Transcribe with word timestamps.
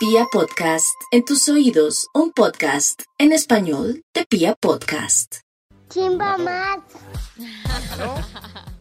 Pia 0.00 0.24
Podcast, 0.32 0.86
en 1.12 1.24
tus 1.26 1.46
oídos, 1.50 2.08
un 2.14 2.32
podcast 2.32 3.02
en 3.18 3.32
español 3.32 4.02
de 4.14 4.24
Pia 4.24 4.54
Podcast. 4.58 5.36
Chimba 5.90 6.38
más, 6.38 6.78
¿Aló? 7.92 8.14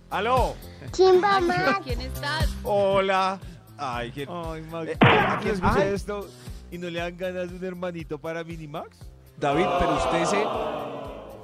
¿Aló? 0.09 0.55
chimba 0.93 1.41
más, 1.41 1.79
¿Quién 1.83 1.99
estás? 2.01 2.47
Hola. 2.63 3.37
Ay, 3.77 4.11
¿quién? 4.11 4.29
Ay, 4.31 4.61
Max, 4.63 4.87
Eh, 4.91 4.97
aquí 5.01 5.49
escucha 5.49 5.81
ay. 5.81 5.93
esto 5.93 6.27
y 6.71 6.77
no 6.77 6.89
le 6.89 7.00
dan 7.00 7.18
ganas 7.18 7.49
de 7.51 7.57
un 7.57 7.65
hermanito 7.65 8.17
para 8.17 8.43
Minimax. 8.45 8.97
David, 9.38 9.65
pero 9.79 9.97
usted 9.97 10.25
se. 10.25 10.45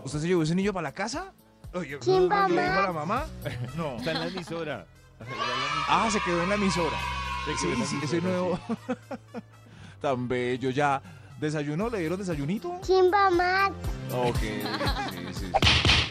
¿Usted 0.05 0.20
se 0.20 0.28
llevó 0.28 0.44
ese 0.44 0.55
niño 0.55 0.71
para 0.71 0.84
la 0.89 0.94
casa? 0.94 1.34
Oye, 1.73 2.00
Chimba, 2.00 2.48
¿no 2.48 2.55
le 2.55 2.62
dijo 2.62 2.73
a 2.73 2.78
ma. 2.78 2.82
la 2.88 2.92
mamá? 2.94 3.26
No. 3.76 3.98
Está 3.98 4.12
en 4.12 4.20
la 4.20 4.28
emisora. 4.28 4.86
Ah, 5.89 6.07
se 6.10 6.20
quedó 6.21 6.44
en 6.44 6.50
la 6.50 6.55
emisora. 6.55 6.98
Sí, 7.60 7.68
sí, 7.86 8.00
ese 8.02 8.21
nuevo. 8.21 8.57
Tan 10.02 10.27
bello 10.27 10.70
ya. 10.70 11.02
¿Desayunó? 11.40 11.90
¿Le 11.90 11.99
dieron 11.99 12.17
desayunito? 12.17 12.80
chimba 12.81 13.30
más, 13.30 13.72
Ok, 14.13 14.38
sí, 14.38 15.34
sí. 15.34 15.52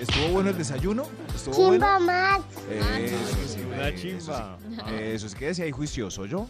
¿Estuvo 0.01 0.29
bueno 0.29 0.51
el 0.51 0.59
desayuno? 0.59 1.05
¿Estuvo 1.34 1.55
chimba 1.55 1.98
bueno? 1.98 2.06
más, 2.06 2.41
Eso 2.70 3.47
sí, 3.48 3.61
Una 3.62 3.89
eso 3.89 4.02
chimba. 4.02 4.59
sí. 4.61 4.95
Eso 4.95 5.27
es, 5.27 5.34
quédese 5.34 5.62
ahí 5.62 5.70
juicioso, 5.73 6.27
¿yo? 6.27 6.47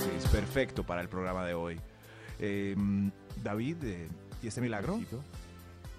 Sí, 0.00 0.08
es 0.18 0.26
perfecto 0.28 0.82
para 0.82 1.00
el 1.02 1.08
programa 1.08 1.44
de 1.46 1.54
hoy. 1.54 1.80
Eh, 2.40 2.74
David, 3.44 3.76
eh, 3.84 4.08
¿y 4.42 4.48
este 4.48 4.60
milagro? 4.60 4.96
Maxito. 4.96 5.22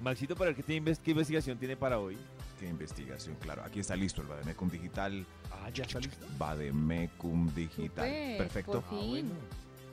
Maxito, 0.02 0.36
para 0.36 0.50
el 0.50 0.56
que 0.56 0.64
tiene 0.64 0.94
¿qué 1.02 1.12
investigación 1.12 1.58
tiene 1.58 1.78
para 1.78 1.98
hoy? 2.00 2.18
Qué 2.60 2.68
investigación, 2.68 3.38
claro. 3.40 3.64
Aquí 3.64 3.80
está 3.80 3.96
listo 3.96 4.22
el 4.22 4.28
Bademecum 4.28 4.70
Digital. 4.70 5.26
Ah, 5.50 5.70
ya 5.74 5.84
está 5.86 6.00
listo. 6.00 6.26
Bademecum 6.38 7.54
Digital. 7.56 8.10
Perfecto. 8.38 8.82
por 8.82 9.00
fin. 9.00 9.32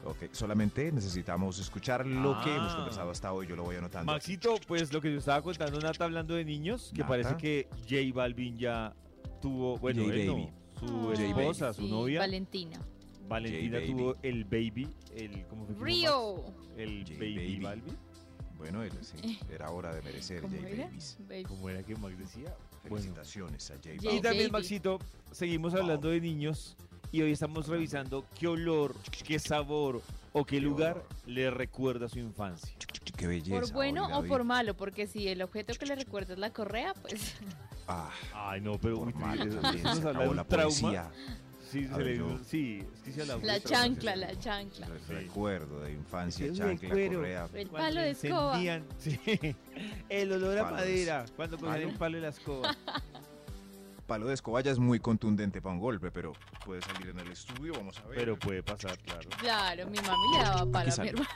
Ok, 0.08 0.32
solamente 0.32 0.90
necesitamos 0.90 1.58
escuchar 1.58 2.06
lo 2.06 2.40
que 2.42 2.54
hemos 2.54 2.72
Ah. 2.72 2.76
conversado 2.76 3.10
hasta 3.10 3.32
hoy. 3.32 3.46
Yo 3.46 3.56
lo 3.56 3.64
voy 3.64 3.76
anotando. 3.76 4.10
Maxito, 4.10 4.54
pues 4.66 4.90
lo 4.92 5.00
que 5.02 5.12
yo 5.12 5.18
estaba 5.18 5.42
contando, 5.42 5.78
Nata, 5.80 6.04
hablando 6.04 6.34
de 6.34 6.44
niños, 6.44 6.90
que 6.94 7.00
Nata. 7.02 7.08
parece 7.08 7.36
que 7.36 7.68
J 7.88 7.96
Balvin 8.14 8.56
ya 8.56 8.94
tuvo, 9.42 9.76
bueno, 9.78 10.02
él 10.10 10.26
no, 10.26 10.50
su 10.80 11.12
esposa, 11.12 11.72
su 11.74 11.82
Sí, 11.82 11.90
novia, 11.90 12.20
Valentina. 12.20 12.78
Valentina 13.28 13.78
tuvo 13.84 14.14
el 14.22 14.44
baby, 14.44 14.88
el, 15.14 15.44
¿cómo 15.48 15.66
fue 15.66 15.74
Río. 15.84 16.44
El 16.78 17.04
baby, 17.04 17.36
Baby. 17.36 17.60
Balvin. 17.60 17.96
Bueno, 18.56 18.82
él, 18.82 18.92
sí, 19.02 19.38
era 19.52 19.70
hora 19.70 19.94
de 19.94 20.00
merecer 20.02 20.40
¿Cómo 20.40 20.56
J? 20.56 20.68
Babies. 20.84 21.18
Baby. 21.28 21.42
¿Cómo 21.44 21.68
era 21.68 21.82
que 21.82 21.94
Max 21.96 22.18
decía? 22.18 22.56
Bueno. 22.88 22.96
Felicitaciones 22.96 23.70
a 23.70 23.74
J 23.74 23.90
J 23.90 23.92
Y 23.94 24.06
Balvin. 24.06 24.22
también. 24.22 24.52
Maxito, 24.52 24.98
seguimos 25.30 25.74
hablando 25.74 26.08
de 26.08 26.20
niños 26.20 26.76
y 27.10 27.22
hoy 27.22 27.32
estamos 27.32 27.66
revisando 27.68 28.24
qué 28.38 28.46
olor, 28.48 28.94
qué 29.24 29.38
sabor 29.38 30.02
o 30.32 30.44
qué 30.44 30.60
lugar 30.60 31.02
le 31.26 31.50
recuerda 31.50 32.06
a 32.06 32.08
su 32.08 32.18
infancia. 32.18 32.74
Qué 33.16 33.26
belleza. 33.26 33.60
¿Por 33.60 33.72
bueno 33.72 34.18
o 34.18 34.24
por 34.24 34.44
malo? 34.44 34.74
Porque 34.74 35.06
si 35.06 35.28
el 35.28 35.42
objeto 35.42 35.72
que 35.74 35.86
le 35.86 35.96
recuerda 35.96 36.34
es 36.34 36.38
la 36.38 36.50
correa, 36.52 36.94
pues 36.94 37.34
Ah, 37.90 38.10
Ay, 38.34 38.60
no, 38.60 38.78
pero 38.78 38.96
por 38.98 39.08
uy, 39.08 39.14
malo 39.14 39.44
eso- 39.44 39.60
nos 39.62 40.04
habla 40.04 40.26
de 40.28 40.34
la 40.34 40.42
un 40.42 40.48
trauma. 40.48 41.10
Sí, 41.70 41.86
se 41.86 41.94
ver, 41.94 42.06
le- 42.06 42.16
yo- 42.18 42.38
sí, 42.46 42.82
es 42.94 43.00
que 43.02 43.12
se 43.12 43.20
habla 43.22 43.36
la 43.42 43.54
mucho. 43.54 43.68
chancla, 43.68 44.16
la 44.16 44.38
chancla. 44.38 44.86
Sí. 44.86 45.12
Recuerdo 45.12 45.80
de 45.80 45.92
infancia, 45.92 46.52
chancla, 46.52 46.88
cuero. 46.90 47.14
correa. 47.16 47.48
El 47.54 47.68
palo 47.68 48.00
de 48.00 48.10
escoba. 48.10 48.52
encendían, 48.62 48.84
sí, 48.98 49.18
el 50.08 50.32
olor 50.32 50.58
a 50.58 50.70
madera, 50.70 51.24
cuando 51.36 51.58
cogían 51.58 51.80
el 51.90 51.94
palo 51.96 52.16
de 52.16 52.22
la 52.22 52.28
escoba. 52.28 52.74
Palo 54.08 54.26
de 54.26 54.32
escoba 54.32 54.62
ya 54.62 54.70
es 54.70 54.78
muy 54.78 55.00
contundente 55.00 55.60
para 55.60 55.74
un 55.74 55.80
golpe, 55.82 56.10
pero 56.10 56.32
puede 56.64 56.80
salir 56.80 57.08
en 57.10 57.18
el 57.18 57.30
estudio, 57.30 57.74
vamos 57.74 57.98
a 57.98 58.08
ver. 58.08 58.16
Pero 58.16 58.38
puede 58.38 58.62
pasar, 58.62 58.96
claro. 59.00 59.28
Claro, 59.38 59.86
mi 59.90 59.98
mami 59.98 60.38
le 60.38 60.42
daba 60.44 60.64
palo 60.72 60.90
a 60.96 61.02
mi 61.02 61.08
hermano. 61.08 61.28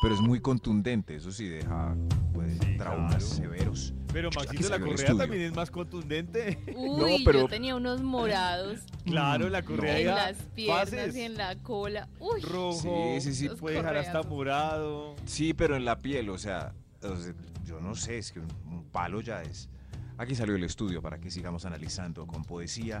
Pero 0.00 0.14
es 0.14 0.20
muy 0.22 0.40
contundente, 0.40 1.16
eso 1.16 1.30
sí 1.30 1.46
deja 1.46 1.94
pues, 2.32 2.56
Sí, 2.62 2.78
traumas 2.78 3.10
claro. 3.16 3.26
severos. 3.26 3.92
Pero 4.10 4.30
Maxito, 4.34 4.70
la 4.70 4.78
correa 4.78 4.94
estudio. 4.94 5.16
también 5.18 5.42
es 5.42 5.54
más 5.54 5.70
contundente. 5.70 6.58
Uy, 6.74 7.22
pero- 7.26 7.40
yo 7.40 7.48
tenía 7.48 7.76
unos 7.76 8.00
morados 8.00 8.80
Claro, 9.04 9.50
la 9.50 9.60
No. 9.60 9.66
correa 9.66 9.98
en 9.98 10.04
ya 10.06 10.14
las 10.14 10.36
piernas 10.54 11.14
y 11.14 11.20
en 11.20 11.34
la 11.36 11.56
cola. 11.56 12.08
Uy, 12.20 12.40
rojo, 12.40 13.18
Sí, 13.20 13.20
sí, 13.20 13.34
sí. 13.34 13.48
Puede 13.54 13.76
dejar 13.76 13.98
hasta 13.98 14.22
morado. 14.22 15.14
Sí, 15.26 15.52
pero 15.52 15.76
en 15.76 15.84
la 15.84 15.98
piel, 15.98 16.30
o 16.30 16.38
sea, 16.38 16.72
o 17.02 17.16
sea, 17.16 17.34
yo 17.66 17.80
no 17.82 17.94
sé, 17.94 18.16
es 18.16 18.32
que 18.32 18.40
un, 18.40 18.48
un 18.66 18.84
palo 18.84 19.20
ya 19.20 19.42
es. 19.42 19.68
Aquí 20.18 20.34
salió 20.34 20.56
el 20.56 20.64
estudio 20.64 21.00
para 21.00 21.18
que 21.18 21.30
sigamos 21.30 21.64
analizando 21.64 22.26
con 22.26 22.44
poesía. 22.44 23.00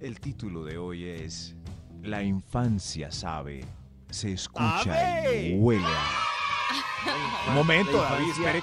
El 0.00 0.18
título 0.20 0.64
de 0.64 0.78
hoy 0.78 1.04
es 1.04 1.54
La 2.02 2.22
infancia 2.22 3.10
sabe, 3.12 3.64
se 4.10 4.32
escucha 4.32 5.30
y 5.34 5.54
huele 5.58 5.84
a. 5.84 7.48
Un 7.48 7.54
momento, 7.54 8.00
David, 8.00 8.30
espere, 8.30 8.62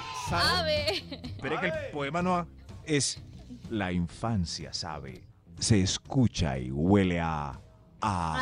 espere 1.22 1.60
que 1.60 1.66
el 1.66 1.72
poema 1.92 2.22
no 2.22 2.36
ha- 2.36 2.46
es 2.84 3.22
La 3.70 3.92
infancia 3.92 4.72
sabe, 4.72 5.22
se 5.58 5.80
escucha 5.80 6.58
y 6.58 6.70
huele 6.72 7.20
a. 7.20 7.60
a. 8.00 8.38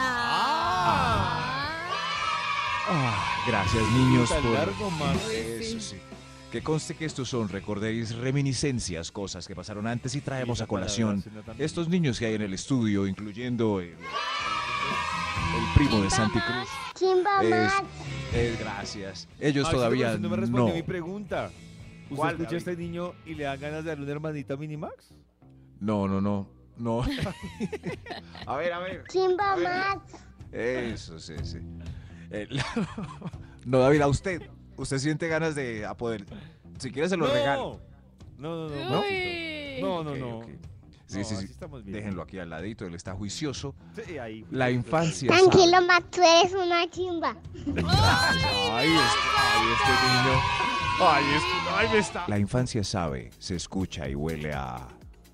Ah, 2.93 3.45
gracias 3.47 3.85
niños 3.93 4.31
por 4.33 4.45
largo, 4.53 4.91
eso 5.31 5.81
sí. 5.81 5.97
Que 6.53 6.63
conste 6.63 6.95
que 6.97 7.05
estos 7.05 7.29
son, 7.29 7.49
recordéis, 7.49 8.17
reminiscencias, 8.17 9.13
cosas 9.13 9.47
que 9.47 9.55
pasaron 9.55 9.87
antes 9.87 10.17
y 10.17 10.21
traemos 10.21 10.61
a 10.61 10.67
colación 10.67 11.23
estos 11.59 11.89
niños 11.89 12.19
que 12.19 12.27
hay 12.27 12.35
en 12.35 12.43
el 12.43 12.53
estudio, 12.55 13.07
incluyendo 13.07 13.79
el, 13.81 13.91
el 13.91 13.97
primo 15.77 16.03
de 16.03 16.11
Santi 16.11 16.41
Cruz. 16.41 16.69
chimba 16.95 17.43
Es, 17.43 17.73
es- 18.35 18.59
gracias. 18.59 19.29
Ellos 19.39 19.63
Maxito, 19.65 19.77
todavía 19.79 20.19
no 20.19 20.29
me 20.29 20.37
respondió 20.37 20.69
no. 20.71 20.75
mi 20.75 20.83
pregunta. 20.83 21.51
¿Usted 22.05 22.17
¿Cuál, 22.17 22.31
escucha 22.33 22.49
a 22.49 22.53
David? 22.53 22.57
este 22.69 22.77
niño 22.77 23.13
y 23.25 23.35
le 23.37 23.45
dan 23.45 23.61
ganas 23.61 23.85
de 23.85 23.91
darle 23.91 24.03
una 24.03 24.13
hermanita 24.13 24.55
a 24.55 24.57
Minimax? 24.57 25.15
No, 25.79 26.09
no, 26.09 26.21
no. 26.21 26.49
No. 26.77 27.03
a 28.47 28.57
ver, 28.57 28.73
a 28.73 28.79
ver. 28.81 29.05
chimba 29.09 29.53
A 29.53 29.57
más, 29.57 29.99
Eso, 30.51 31.21
sí, 31.21 31.35
sí. 31.45 31.59
Eh, 32.33 32.49
no, 33.67 33.79
David, 33.79 34.01
a 34.01 34.09
usted. 34.09 34.43
Usted 34.81 34.99
siente 34.99 35.29
ganas 35.29 35.55
de 35.55 35.85
a 35.85 35.95
poder. 35.95 36.25
Si 36.79 36.91
quiere 36.91 37.07
se 37.09 37.17
lo 37.19 37.27
no. 37.27 37.33
regalo. 37.35 37.81
No, 38.39 38.67
no, 38.69 38.91
no. 38.91 39.01
Uy. 39.03 39.79
No, 39.83 40.03
no, 40.03 40.13
Ok, 40.13 40.19
no. 40.19 40.39
ok. 40.39 40.47
Sí, 41.07 41.19
No, 41.19 41.25
sí, 41.25 41.37
sí. 41.37 41.55
Déjenlo 41.85 42.23
aquí 42.23 42.39
al 42.39 42.49
ladito, 42.49 42.87
él 42.87 42.95
está 42.95 43.13
juicioso. 43.15 43.75
Sí, 44.07 44.17
ahí. 44.17 44.47
La 44.51 44.71
infancia. 44.71 45.29
tranquilo 45.29 45.83
más, 45.83 46.03
tú 46.11 46.23
eres 46.23 46.55
una 46.55 46.89
chimba, 46.89 47.37
Ay, 47.57 48.89
este, 48.89 49.19
ay, 49.37 49.67
este 49.75 49.93
niño. 50.07 50.41
Ay, 51.03 51.25
este, 51.35 51.71
ay, 51.75 51.89
me 51.93 51.99
está. 51.99 52.25
La 52.29 52.39
infancia 52.39 52.83
sabe, 52.85 53.31
se 53.39 53.57
escucha 53.57 54.09
y 54.09 54.15
huele 54.15 54.55
a. 54.55 54.87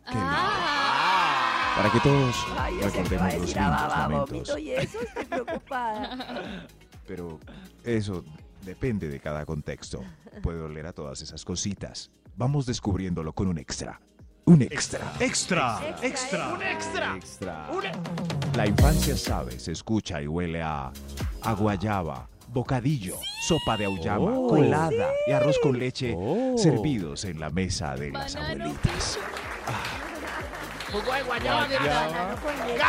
Qué 0.06 0.14
lindo. 0.14 0.26
Ah. 0.28 1.74
Para 1.76 1.90
que 1.92 2.00
todos 2.00 2.46
Ay, 2.58 2.74
recordemos 2.80 3.34
los 3.38 3.54
lindos 3.54 3.96
momentos. 4.08 4.58
y 4.58 4.72
eso, 4.72 4.98
estoy 5.00 5.24
preocupada. 5.26 6.66
Pero 7.06 7.38
eso 7.84 8.24
depende 8.66 9.08
de 9.08 9.20
cada 9.20 9.46
contexto. 9.46 10.02
Puede 10.42 10.60
oler 10.60 10.86
a 10.86 10.92
todas 10.92 11.22
esas 11.22 11.44
cositas. 11.44 12.10
Vamos 12.36 12.66
descubriéndolo 12.66 13.32
con 13.32 13.46
un 13.48 13.56
extra. 13.58 13.98
Un 14.44 14.60
extra. 14.62 15.12
Extra, 15.18 15.96
extra. 16.02 16.58
Extra. 16.70 17.18
La 18.54 18.66
infancia 18.66 19.16
sabe, 19.16 19.58
se 19.58 19.72
escucha 19.72 20.20
y 20.20 20.26
huele 20.28 20.62
a, 20.62 20.92
a 21.42 21.52
guayaba, 21.54 22.28
bocadillo, 22.48 23.16
sopa 23.46 23.76
de 23.76 23.86
auyama, 23.86 24.30
Oh. 24.38 24.48
colada 24.48 25.08
y 25.26 25.32
arroz 25.32 25.58
con 25.62 25.78
leche 25.78 26.14
Oh. 26.16 26.56
servidos 26.58 27.24
en 27.24 27.40
la 27.40 27.50
mesa 27.50 27.96
de 27.96 28.10
las 28.12 28.36
abuelitas. 28.36 29.18
Jugo 30.92 31.12
de 31.12 31.22
guayaba, 31.22 31.66
Guayaba. 31.66 32.06
banano 32.06 32.36
con 32.42 32.52
leche. 32.68 32.84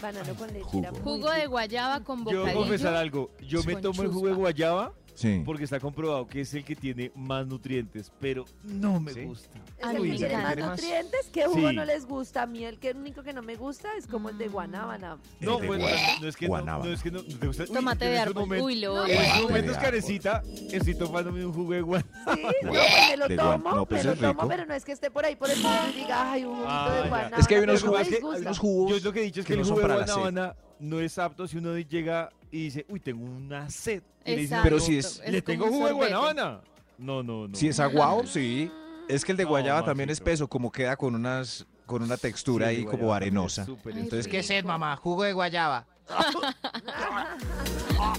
Banano 0.00 0.34
con 0.34 0.48
leche. 0.52 0.78
era 0.78 0.90
Jugo. 0.92 1.30
de 1.30 1.46
guayaba 1.46 2.04
con 2.04 2.24
Yo 2.24 2.42
voy 2.42 2.50
a 2.50 2.54
confesar 2.54 2.94
algo. 2.94 3.30
Yo 3.40 3.62
me 3.64 3.74
con 3.74 3.82
tomo 3.82 4.02
el 4.02 4.08
jugo 4.08 4.26
de 4.26 4.32
chuspa. 4.32 4.40
guayaba 4.40 4.92
Sí. 5.18 5.42
porque 5.44 5.64
está 5.64 5.80
comprobado 5.80 6.28
que 6.28 6.42
es 6.42 6.54
el 6.54 6.62
que 6.64 6.76
tiene 6.76 7.10
más 7.16 7.44
nutrientes, 7.44 8.12
pero 8.20 8.44
no 8.62 9.00
me 9.00 9.12
¿Sí? 9.12 9.24
gusta. 9.24 9.50
Es 9.78 9.88
el 9.96 10.02
que 10.02 10.16
tiene 10.16 10.36
más 10.36 10.56
nutrientes. 10.56 11.28
¿Qué 11.32 11.44
jugo 11.46 11.70
Sí. 11.70 11.74
no 11.76 11.84
les 11.84 12.06
gusta? 12.06 12.42
A 12.42 12.46
mí 12.46 12.64
el 12.64 12.78
que 12.78 12.90
el 12.90 12.98
único 12.98 13.24
que 13.24 13.32
no 13.32 13.42
me 13.42 13.56
gusta 13.56 13.88
es 13.98 14.06
como 14.06 14.28
el 14.28 14.38
de 14.38 14.46
guanábana. 14.46 15.18
No, 15.40 15.58
pues 15.58 15.80
no, 16.20 16.28
es 16.28 16.36
que 16.36 16.46
no, 16.46 16.50
guanábana. 16.50 16.84
no 16.88 16.94
es 16.94 17.02
que 17.02 17.10
no. 17.10 17.22
¿te 17.24 17.46
gusta? 17.48 17.64
Uy, 17.64 17.68
Tomate 17.72 18.04
de 18.04 18.18
árbol. 18.18 18.34
momentos- 18.44 18.66
Uy, 18.66 18.76
lo 18.80 18.92
En 18.92 18.98
odio. 19.16 19.20
estos 19.20 19.42
momentos, 19.42 19.76
carecita, 19.78 20.42
estoy 20.70 20.94
tomándome 20.94 21.44
un 21.44 21.52
jugo 21.52 21.72
de 21.72 21.80
guanábana. 21.82 22.34
Sí, 22.36 22.42
no, 22.62 22.70
pues 22.70 23.08
me 23.10 23.16
lo 23.16 23.28
tomo, 23.36 23.70
no, 23.74 23.86
pues 23.86 24.04
me 24.04 24.14
lo 24.14 24.20
tomo, 24.34 24.48
pero 24.48 24.66
no 24.66 24.74
es 24.74 24.84
que 24.84 24.92
esté 24.92 25.10
por 25.10 25.24
ahí 25.24 25.34
por 25.34 25.50
el 25.50 25.58
mundo 25.60 25.78
y 25.92 25.96
diga, 25.98 26.30
ay, 26.32 26.44
un 26.44 26.52
juguito 26.54 26.68
Ah, 26.70 26.92
de 27.02 27.08
guanábana. 27.08 27.36
Es 27.38 27.48
que 27.48 27.56
hay 27.56 27.62
unos 27.62 27.82
jugos, 27.82 28.06
que- 28.08 28.14
hay 28.16 28.22
unos 28.22 28.58
jugos 28.58 28.98
Yo 29.02 29.04
lo 29.08 29.12
que 29.12 29.20
he 29.20 29.24
dicho 29.24 29.40
es 29.40 29.46
que, 29.46 29.54
que 29.54 29.60
el 29.60 29.66
jugo 29.66 29.80
de 29.80 29.86
guanábana 29.94 30.54
no 30.78 31.00
es 31.00 31.18
apto 31.18 31.48
si 31.48 31.56
uno 31.58 31.76
llega 31.76 32.30
y 32.50 32.64
dice, 32.64 32.86
uy, 32.88 33.00
tengo 33.00 33.24
una 33.24 33.68
sed. 33.70 34.02
Y 34.24 34.30
le 34.30 34.36
dice, 34.36 34.44
Exacto. 34.54 34.64
Pero 34.64 34.80
si 34.80 34.98
es- 34.98 35.22
le 35.26 35.42
tengo 35.42 35.66
jugo 35.68 35.86
de 35.86 35.92
sorbete. 35.92 36.14
guanábana. 36.14 36.60
No, 36.98 37.22
no, 37.22 37.48
no. 37.48 37.54
Si 37.54 37.68
es 37.68 37.78
aguao, 37.80 38.26
sí. 38.26 38.70
Es 39.08 39.24
que 39.24 39.32
el 39.32 39.38
de 39.38 39.44
No, 39.44 39.50
guayaba 39.50 39.84
también 39.84 40.10
es 40.10 40.18
Maxito. 40.20 40.24
peso, 40.30 40.48
como 40.48 40.70
queda 40.72 40.96
con 40.96 41.14
unas 41.14 41.66
con 41.86 42.02
una 42.02 42.16
textura 42.18 42.66
Sí, 42.68 42.74
ahí 42.76 42.80
el 42.82 42.86
como 42.86 43.08
es 43.10 43.16
arenosa. 43.16 43.66
Entonces. 43.86 44.28
¿qué 44.28 44.42
sed, 44.42 44.64
mamá? 44.64 44.94
Jugo 44.96 45.22
de 45.22 45.32
guayaba. 45.32 45.86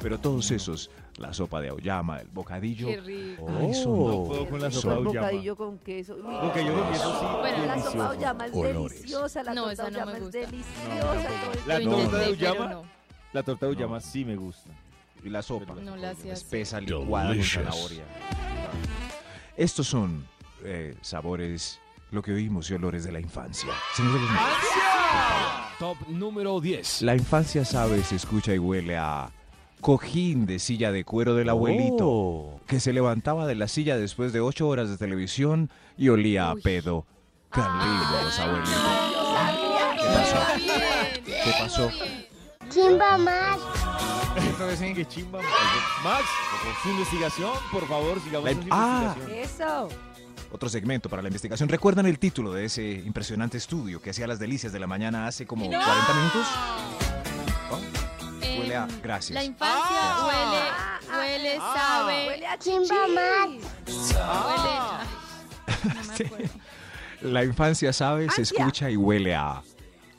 Pero 0.00 0.18
todos 0.18 0.50
esos, 0.50 0.90
la 1.16 1.32
sopa 1.32 1.60
de 1.60 1.68
auyama, 1.68 2.20
el 2.20 2.28
bocadillo, 2.28 2.88
Qué 2.88 3.00
rico. 3.00 3.46
Ay, 3.48 3.74
son 3.74 3.98
No 3.98 4.08
lo- 4.08 4.24
puedo 4.24 4.48
con 4.48 4.60
la 4.60 4.70
sopa 4.70 4.98
Un 4.98 5.04
de 5.04 5.08
auyama. 5.08 5.26
bocadillo 5.28 5.56
con 5.56 5.78
queso. 5.78 6.14
Uy, 6.16 6.22
Bocadillo 6.22 6.74
con 6.74 6.92
queso, 6.92 7.20
sí. 7.20 7.26
Bueno, 7.40 7.66
La 7.66 7.74
sopa 7.74 7.74
delicioso. 7.74 7.98
de 7.98 8.04
auyama 8.16 8.46
es 8.46 8.54
Olores. 8.54 8.96
deliciosa, 8.98 9.42
la 9.44 9.54
No, 9.54 9.60
torta 9.62 9.72
esa 9.74 9.82
no 9.84 9.90
me 9.90 9.96
auyama 10.00 10.16
es 10.18 10.22
gusta. 10.24 10.38
deliciosa. 10.38 11.02
todo 11.02 11.12
el 11.52 11.68
La 11.68 11.78
tiempo. 11.78 11.96
torta 11.96 12.16
de 12.18 12.24
Intenté, 12.30 12.46
auyama, 12.46 12.68
pero 12.68 12.82
la 13.32 13.42
torta 13.42 13.66
de 13.66 13.72
auyama 13.72 14.00
sí 14.00 14.24
me 14.24 14.36
gusta. 14.36 14.70
y 15.24 15.28
la 15.30 15.42
sopa. 15.42 15.74
No 15.74 15.96
la 15.96 16.10
hacía 16.10 16.32
así. 16.32 16.42
espesa 16.44 16.80
licuada 16.80 17.28
con 17.34 17.42
zanahoria. 17.44 18.04
Estos 19.56 19.86
son 19.86 20.26
eh, 20.64 20.96
sabores, 21.02 21.80
lo 22.10 22.22
que 22.22 22.32
oímos 22.32 22.70
y 22.70 22.74
olores 22.74 23.04
de 23.04 23.12
la 23.12 23.20
infancia. 23.20 23.68
Señor 23.94 24.14
de 24.14 24.18
los 24.20 24.28
números, 24.28 24.48
Top 25.78 25.96
número 26.08 26.60
10. 26.60 27.02
La 27.02 27.14
infancia 27.14 27.64
sabe, 27.64 28.02
se 28.02 28.16
escucha 28.16 28.54
y 28.54 28.58
huele 28.58 28.96
a 28.98 29.30
cojín 29.80 30.46
de 30.46 30.58
silla 30.58 30.92
de 30.92 31.04
cuero 31.04 31.34
del 31.34 31.48
abuelito, 31.48 32.06
Oh. 32.08 32.60
que 32.66 32.78
se 32.80 32.92
levantaba 32.92 33.46
de 33.46 33.54
la 33.56 33.66
silla 33.68 33.96
después 33.96 34.32
de 34.32 34.40
ocho 34.40 34.68
horas 34.68 34.88
de 34.90 34.96
televisión 34.96 35.70
y 35.96 36.08
olía 36.08 36.50
a 36.50 36.54
pedo. 36.56 37.04
Lindo 37.54 38.22
los 38.24 38.38
abuelitos. 38.38 38.82
¿Qué 40.00 40.06
pasó? 40.06 40.36
¿Qué 41.24 41.52
pasó? 41.58 41.90
Chimba 42.72 43.18
más. 43.18 43.58
Qué 44.94 45.06
chimba. 45.06 45.40
Max, 46.02 46.24
su 46.82 46.88
investigación, 46.88 47.50
por 47.70 47.86
favor, 47.86 48.20
sigamos 48.22 48.44
La- 48.50 48.56
Ah. 48.70 49.14
investigación. 49.16 49.30
Eso. 49.38 49.88
Otro 50.50 50.68
segmento 50.68 51.08
para 51.08 51.22
la 51.22 51.28
investigación. 51.28 51.68
¿Recuerdan 51.68 52.06
el 52.06 52.18
título 52.18 52.52
de 52.52 52.66
ese 52.66 52.82
impresionante 52.90 53.56
estudio 53.58 54.00
que 54.00 54.10
hacía 54.10 54.26
las 54.26 54.38
delicias 54.38 54.72
de 54.72 54.80
la 54.80 54.86
mañana 54.86 55.26
hace 55.26 55.46
como 55.46 55.64
40 55.66 56.14
minutos? 56.14 56.46
Em, 58.42 58.60
Huele 58.60 58.76
a- 58.76 58.88
gracias. 59.02 59.34
La 59.34 59.44
infancia 59.44 59.78
Ah, 59.90 60.26
huele, 60.26 60.62
ah, 60.70 61.18
huele, 61.18 61.58
ah, 61.60 61.74
sabe, 61.76 62.26
Huele 62.28 62.46
a 62.46 62.58
Chimba 62.58 62.94
más. 63.08 63.46
huele. 63.48 63.60
ay, 64.22 65.94
no 65.94 66.04
me 66.04 66.24
acuerdo. 66.26 66.54
La 67.22 67.44
infancia 67.44 67.92
sabe, 67.92 68.28
se 68.30 68.42
escucha 68.42 68.90
y 68.90 68.96
huele 68.96 69.34
a... 69.34 69.62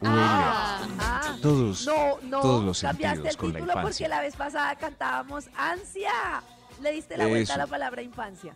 Ah, 0.05 0.79
Ah, 0.99 1.35
Todos, 1.41 1.85
no, 1.85 2.17
no. 2.23 2.39
todos 2.41 2.63
los 2.63 2.81
cambiaste 2.81 3.15
sentidos 3.15 3.33
el 3.33 3.37
con 3.37 3.53
la 3.53 3.59
título 3.59 3.81
porque 3.81 4.07
la 4.07 4.21
vez 4.21 4.35
pasada 4.35 4.75
cantábamos 4.75 5.45
ansia. 5.57 6.43
Le 6.81 6.91
diste 6.91 7.17
la 7.17 7.23
Eso. 7.25 7.29
vuelta 7.31 7.53
a 7.53 7.57
la 7.57 7.67
palabra 7.67 8.01
infancia. 8.01 8.55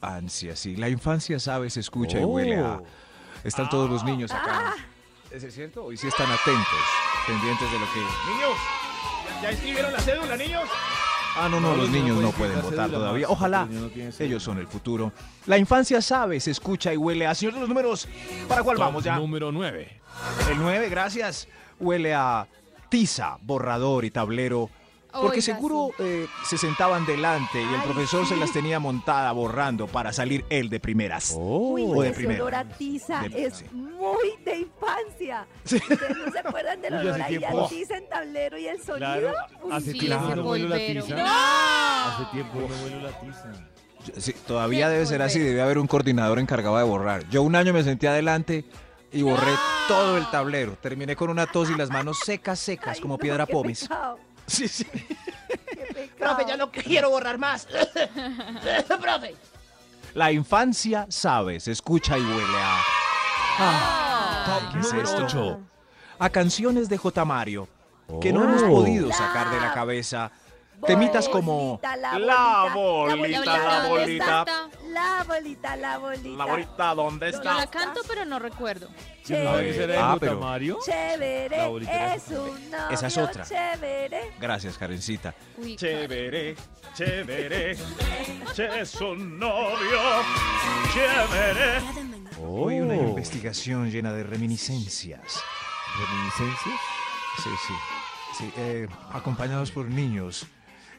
Ansia, 0.00 0.54
sí. 0.56 0.76
La 0.76 0.88
infancia 0.88 1.38
sabe, 1.40 1.70
se 1.70 1.80
escucha 1.80 2.18
y 2.20 2.24
Oh. 2.24 2.28
huele 2.28 2.56
a... 2.60 2.80
Están 3.44 3.68
todos 3.68 3.88
los 3.90 4.04
niños 4.04 4.30
acá. 4.32 4.74
Ah. 4.74 4.74
¿Es 5.30 5.52
cierto? 5.54 5.84
Hoy 5.84 5.96
sí 5.96 6.06
están 6.08 6.30
atentos, 6.30 6.80
pendientes 7.26 7.70
de 7.70 7.78
lo 7.78 7.86
que... 7.92 8.00
Niños, 8.00 8.58
¿ya 9.42 9.50
escribieron 9.50 9.92
la 9.92 10.00
cédula, 10.00 10.36
niños? 10.36 10.68
Ah, 11.40 11.48
no, 11.48 11.60
no, 11.60 11.76
los 11.76 11.88
niños 11.88 12.20
no 12.20 12.32
pueden 12.32 12.60
votar 12.60 12.90
todavía. 12.90 13.28
Ojalá. 13.28 13.68
Ellos 14.18 14.42
son 14.42 14.58
el 14.58 14.66
futuro. 14.66 15.12
La 15.46 15.56
infancia 15.56 16.02
sabe, 16.02 16.40
se 16.40 16.50
escucha 16.50 16.92
y 16.92 16.96
huele 16.96 17.28
a... 17.28 17.34
Señor 17.34 17.54
de 17.54 17.60
los 17.60 17.68
números, 17.68 18.08
¿para 18.48 18.64
cuál 18.64 18.76
Top 18.76 18.86
vamos 18.86 19.04
ya? 19.04 19.16
número 19.16 19.52
9. 19.52 20.00
El 20.50 20.58
9, 20.58 20.88
gracias. 20.88 21.46
Huele 21.78 22.12
a 22.12 22.48
tiza, 22.88 23.38
borrador 23.42 24.04
y 24.04 24.10
tablero. 24.10 24.68
Porque 25.10 25.38
Oiga, 25.38 25.42
seguro 25.42 25.90
eh, 25.98 26.26
se 26.46 26.58
sentaban 26.58 27.06
delante 27.06 27.58
y 27.60 27.64
el 27.64 27.76
Ay, 27.76 27.80
profesor 27.84 28.26
se 28.26 28.34
sí. 28.34 28.40
las 28.40 28.52
tenía 28.52 28.78
montada 28.78 29.32
borrando 29.32 29.86
para 29.86 30.12
salir 30.12 30.44
él 30.50 30.68
de 30.68 30.80
primeras. 30.80 31.34
Uy, 31.36 31.82
O 31.86 32.02
de 32.02 32.08
ese 32.10 32.16
primera. 32.18 32.42
olor 32.42 32.54
a 32.54 32.64
tiza 32.68 33.22
De- 33.22 33.46
es 33.46 33.54
sí. 33.56 33.64
muy 33.72 34.36
de 34.44 34.58
infancia. 34.58 35.46
¿Ustedes 35.64 36.16
no 36.16 36.30
se 36.30 36.38
acuerdan 36.40 36.80
del 36.82 36.94
olor 36.94 37.22
ahí 37.22 37.36
a 37.42 37.68
tiza 37.68 37.96
en 37.96 38.08
tablero 38.08 38.58
y 38.58 38.66
el 38.68 38.76
sonido? 38.82 38.98
Claro, 38.98 39.32
Uy, 39.64 39.72
hace 39.72 39.92
sí, 39.92 39.98
tiempo 39.98 40.34
no 40.36 40.44
huelo 40.44 40.68
la 40.68 40.76
tiza. 40.76 41.16
¡No! 41.16 41.24
Hace 41.26 42.24
tiempo 42.32 42.60
no 42.60 42.84
huelo 42.84 43.00
la 43.00 43.20
tiza. 43.20 43.52
Sí, 44.18 44.32
todavía 44.46 44.88
debe 44.90 45.06
ser 45.06 45.22
así, 45.22 45.38
debe 45.40 45.60
haber 45.62 45.78
un 45.78 45.86
coordinador 45.86 46.38
encargado 46.38 46.76
de 46.76 46.84
borrar. 46.84 47.28
Yo 47.30 47.42
un 47.42 47.56
año 47.56 47.72
me 47.72 47.82
senté 47.82 48.08
adelante 48.08 48.64
y 49.10 49.22
borré 49.22 49.52
todo 49.88 50.16
el 50.18 50.30
tablero. 50.30 50.76
Terminé 50.80 51.16
con 51.16 51.30
una 51.30 51.46
tos 51.46 51.70
y 51.70 51.74
las 51.74 51.90
manos 51.90 52.18
secas, 52.24 52.58
secas, 52.58 52.96
Ay, 52.96 53.00
como 53.00 53.14
no, 53.14 53.18
piedra 53.18 53.46
pómez. 53.46 53.82
pecado, 53.82 54.18
Sí, 54.48 54.66
sí. 54.68 54.84
qué 54.84 56.04
pecado. 56.06 56.56
no 56.56 56.70
quiero 56.72 57.10
borrar 57.10 57.38
más. 57.38 57.66
Profe. 59.00 59.36
La 60.14 60.32
infancia 60.32 61.06
sabe, 61.08 61.60
se 61.60 61.72
escucha 61.72 62.18
y 62.18 62.22
huele 62.22 62.58
a... 63.58 64.44
Top 64.46 64.72
¿qué 64.72 64.78
es 64.80 64.92
esto? 64.92 65.24
8. 65.24 65.60
a 66.18 66.30
canciones 66.30 66.88
de 66.88 66.96
J. 66.96 67.24
Mario 67.24 67.68
que 68.20 68.32
no 68.32 68.42
hemos 68.44 68.62
Oh. 68.62 68.68
podido 68.68 69.12
sacar 69.12 69.50
de 69.50 69.60
la 69.60 69.74
cabeza. 69.74 70.30
Temitas 70.86 71.28
como 71.28 71.78
Bolita, 71.78 71.96
la 71.96 72.18
La 72.18 72.70
bolita, 72.72 73.86
bolita, 73.88 74.44
la 75.00 75.24
bolita. 75.24 75.76
La 75.76 75.96
bolita, 75.96 76.36
la 76.36 76.44
bolita. 76.46 76.94
¿dónde 76.94 77.32
Yo 77.32 77.42
la 77.42 77.66
canto, 77.66 78.00
pero 78.06 78.24
no 78.24 78.38
recuerdo. 78.38 78.88
Chévere, 79.24 79.70
¿Ese 79.70 79.84
era 79.84 80.12
Ah, 80.12 80.16
pero-. 80.18 80.40
Mario? 80.40 80.78
La 80.86 80.92
chévere, 80.92 81.66
bolita 81.68 82.14
es 82.14 82.28
un 82.28 82.70
novio 82.70 82.90
Esa 82.90 83.06
es 83.08 83.16
otra. 83.18 83.44
chévere. 83.44 84.32
Gracias, 84.40 84.78
Karencita. 84.78 85.34
Uy, 85.58 85.76
Chévere, 85.76 86.56
chévere, 86.94 87.72
es 88.80 88.94
un 89.00 89.38
novio, 89.38 90.00
chévere. 90.92 91.80
Hoy 92.40 92.80
una 92.80 92.96
investigación 92.96 93.90
llena 93.90 94.12
de 94.12 94.22
reminiscencias. 94.22 95.42
¿Reminiscencias? 95.98 96.80
Sí, 97.42 97.50
sí. 97.66 97.74
sí 98.38 98.52
eh, 98.56 98.88
acompañados 99.12 99.70
por 99.70 99.86
niños 99.86 100.46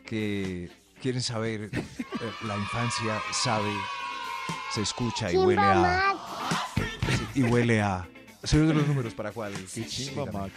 que 0.06 0.70
quieren 1.02 1.22
saber, 1.22 1.70
eh, 1.74 1.84
la 2.46 2.56
infancia 2.58 3.22
sabe, 3.32 3.72
se 4.74 4.82
escucha 4.82 5.32
y 5.32 5.38
huele 5.38 5.62
Chimba 5.62 6.10
a... 6.12 6.16
y 7.36 7.44
huele 7.44 7.82
a... 7.82 8.08
Señor 8.44 8.68
de 8.68 8.74
los 8.76 8.88
números, 8.88 9.14
¿para 9.14 9.32
cuál? 9.32 9.54
Qué 9.74 9.86
chimba. 9.86 10.26
Max. 10.32 10.54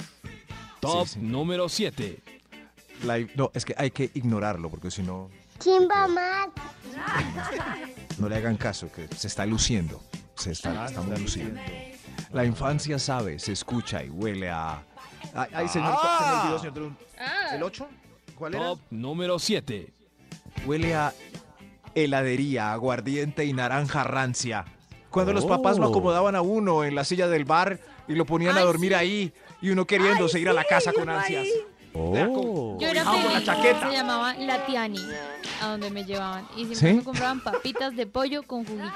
Top 0.81 1.07
Sí, 1.07 1.15
sí. 1.15 1.21
número 1.21 1.69
7. 1.69 2.21
La- 3.05 3.19
no, 3.35 3.51
es 3.55 3.65
que 3.65 3.75
hay 3.77 3.91
que 3.91 4.11
ignorarlo 4.15 4.71
porque 4.71 4.91
si 4.91 5.03
no, 5.03 5.31
Chimba 5.59 6.07
más. 6.09 6.49
no 8.19 8.29
le 8.29 8.37
hagan 8.37 8.57
caso, 8.57 8.91
que 8.91 9.09
se 9.17 9.27
está 9.29 9.47
luciendo. 9.47 10.01
Se 10.37 10.53
está, 10.53 10.87
Ah, 10.87 11.01
muy 11.03 11.19
luciendo. 11.21 11.61
La 12.33 12.45
infancia 12.45 12.99
sabe, 12.99 13.39
se 13.39 13.53
escucha 13.53 14.03
y 14.05 14.11
huele 14.11 14.51
a... 14.51 14.83
Ay, 15.35 15.49
ay, 15.55 15.69
señor, 15.69 15.95
Ah. 15.97 16.19
se 16.19 16.25
me 16.25 16.41
olvidó, 16.41 16.59
señor. 16.75 16.93
Ah, 17.19 17.55
¿El 17.57 17.63
8? 17.63 17.89
¿Cuál 18.37 18.55
era? 18.55 18.65
Top 18.65 18.81
número 18.91 19.39
7. 19.39 19.93
Huele 20.67 20.95
a 20.95 21.13
heladería, 21.95 22.73
aguardiente 22.73 23.45
y 23.45 23.53
naranja 23.53 24.05
rancia. 24.05 24.65
Cuando 25.11 25.33
los 25.33 25.45
papás 25.45 25.79
lo 25.79 25.87
Oh. 25.87 25.91
acomodaban 25.91 26.35
a 26.37 26.41
uno 26.41 26.85
en 26.85 26.95
la 26.95 27.05
silla 27.05 27.29
del 27.29 27.45
bar 27.45 27.79
y 28.09 28.15
lo 28.15 28.25
ponían 28.25 28.57
a 28.57 28.61
Ay, 28.61 28.65
dormir 28.67 28.93
sí. 28.93 28.95
ahí 28.95 29.33
y 29.61 29.71
uno 29.71 29.87
queriéndose 29.87 30.41
ir 30.41 30.49
a 30.49 30.53
la 30.55 30.65
casa 30.65 30.93
con 30.93 31.09
ansias. 31.11 31.43
ahí. 31.43 31.51
Oh. 31.95 32.79
Yo 32.81 32.89
era 32.89 33.05
con 33.05 33.17
la 33.17 33.23
feliz. 33.31 33.45
chaqueta. 33.45 33.91
Se 33.91 33.97
llamaba 33.97 34.33
La 34.35 34.65
Tiani, 34.65 34.99
a 35.61 35.67
donde 35.69 35.91
me 35.91 36.05
llevaban. 36.05 36.47
Y 36.57 36.65
siempre 36.65 36.91
¿Sí? 36.91 36.95
me 36.97 37.05
compraban 37.05 37.41
papitas 37.45 37.95
de 37.95 38.07
pollo 38.07 38.43
con 38.45 38.65
juguito. 38.65 38.91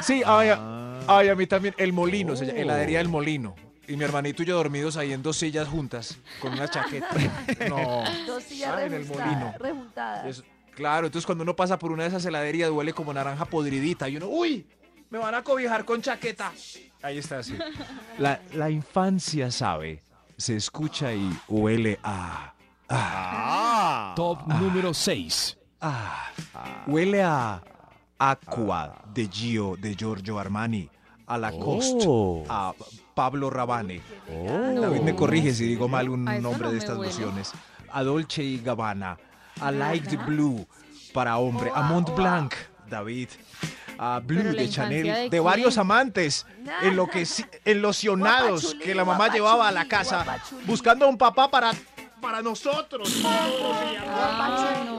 Sí, 0.00 0.22
ay, 0.24 0.48
a- 0.48 0.58
Ah. 0.58 1.00
ay, 1.08 1.28
a 1.28 1.34
mí 1.34 1.46
también. 1.46 1.74
El 1.76 1.92
molino, 1.92 2.34
se 2.34 2.46
llama, 2.46 2.58
Oh. 2.58 2.62
heladería 2.62 3.00
El 3.00 3.08
Molino. 3.08 3.54
Y 3.86 3.96
mi 3.98 4.04
hermanito 4.04 4.42
y 4.42 4.46
yo 4.46 4.56
dormidos 4.56 4.96
ahí 4.96 5.12
en 5.12 5.22
dos 5.22 5.36
sillas 5.36 5.68
juntas, 5.68 6.16
con 6.40 6.54
una 6.54 6.66
chaqueta. 6.70 7.08
No. 7.68 8.02
Dos 8.26 8.42
sillas 8.44 8.72
Ah, 8.78 8.84
en 8.86 8.94
el 8.94 9.04
molino. 9.04 9.52
Claro, 10.74 11.06
entonces 11.06 11.26
cuando 11.26 11.42
uno 11.42 11.54
pasa 11.56 11.78
por 11.78 11.92
una 11.92 12.02
de 12.04 12.08
esas 12.10 12.24
heladerías 12.26 12.70
huele 12.70 12.92
como 12.92 13.12
naranja 13.12 13.44
podridita 13.44 14.08
y 14.08 14.16
uno, 14.16 14.26
¡uy! 14.28 14.66
Me 15.10 15.18
van 15.18 15.34
a 15.34 15.42
cobijar 15.42 15.84
con 15.84 16.02
chaqueta. 16.02 16.52
Ahí 17.02 17.18
está, 17.18 17.42
sí. 17.42 17.56
La, 18.18 18.40
la 18.52 18.70
infancia 18.70 19.50
sabe, 19.50 20.02
se 20.36 20.56
escucha 20.56 21.12
y 21.14 21.30
huele 21.48 21.98
a... 22.02 22.52
Ah. 22.88 24.12
Top 24.16 24.46
número 24.46 24.92
6. 24.94 25.58
Ah, 25.80 26.30
huele 26.86 27.22
a 27.22 27.62
Aqua 28.18 29.02
de 29.12 29.28
Gio 29.28 29.76
de 29.76 29.94
Giorgio 29.94 30.38
Armani, 30.38 30.88
a 31.26 31.36
Lacoste, 31.38 32.04
Oh. 32.06 32.44
a 32.48 32.72
Pablo 33.14 33.50
Rabanne. 33.50 34.00
Oh. 34.30 34.80
David 34.80 35.00
me 35.00 35.14
corrige 35.14 35.52
si 35.54 35.66
digo 35.66 35.88
mal 35.88 36.08
un 36.08 36.24
nombre 36.24 36.68
no 36.68 36.72
de 36.72 36.78
estas 36.78 36.96
huele. 36.98 37.10
lociones. 37.10 37.52
A 37.90 38.02
Dolce 38.02 38.42
y 38.42 38.58
Gabbana, 38.58 39.16
a 39.66 39.70
Light. 39.70 40.26
Blue 40.26 40.66
para 41.12 41.36
hombre, 41.38 41.70
a 41.74 41.82
Mont 41.82 42.10
Blanc, 42.16 42.52
David, 42.88 43.28
a 43.98 44.20
Blue 44.20 44.42
de 44.52 44.68
Chanel, 44.68 45.30
de 45.30 45.40
varios 45.40 45.78
amantes, 45.78 46.46
enloqueci- 46.82 47.48
enlocionados 47.64 48.62
Guapachulí, 48.62 48.84
que 48.84 48.94
la 48.94 49.04
mamá 49.04 49.28
llevaba 49.28 49.68
a 49.68 49.72
la 49.72 49.86
casa 49.86 50.24
buscando 50.66 51.06
a 51.06 51.08
un 51.08 51.16
papá 51.16 51.48
para, 51.50 51.72
para 52.20 52.42
nosotros. 52.42 53.22
Ah, 53.24 54.94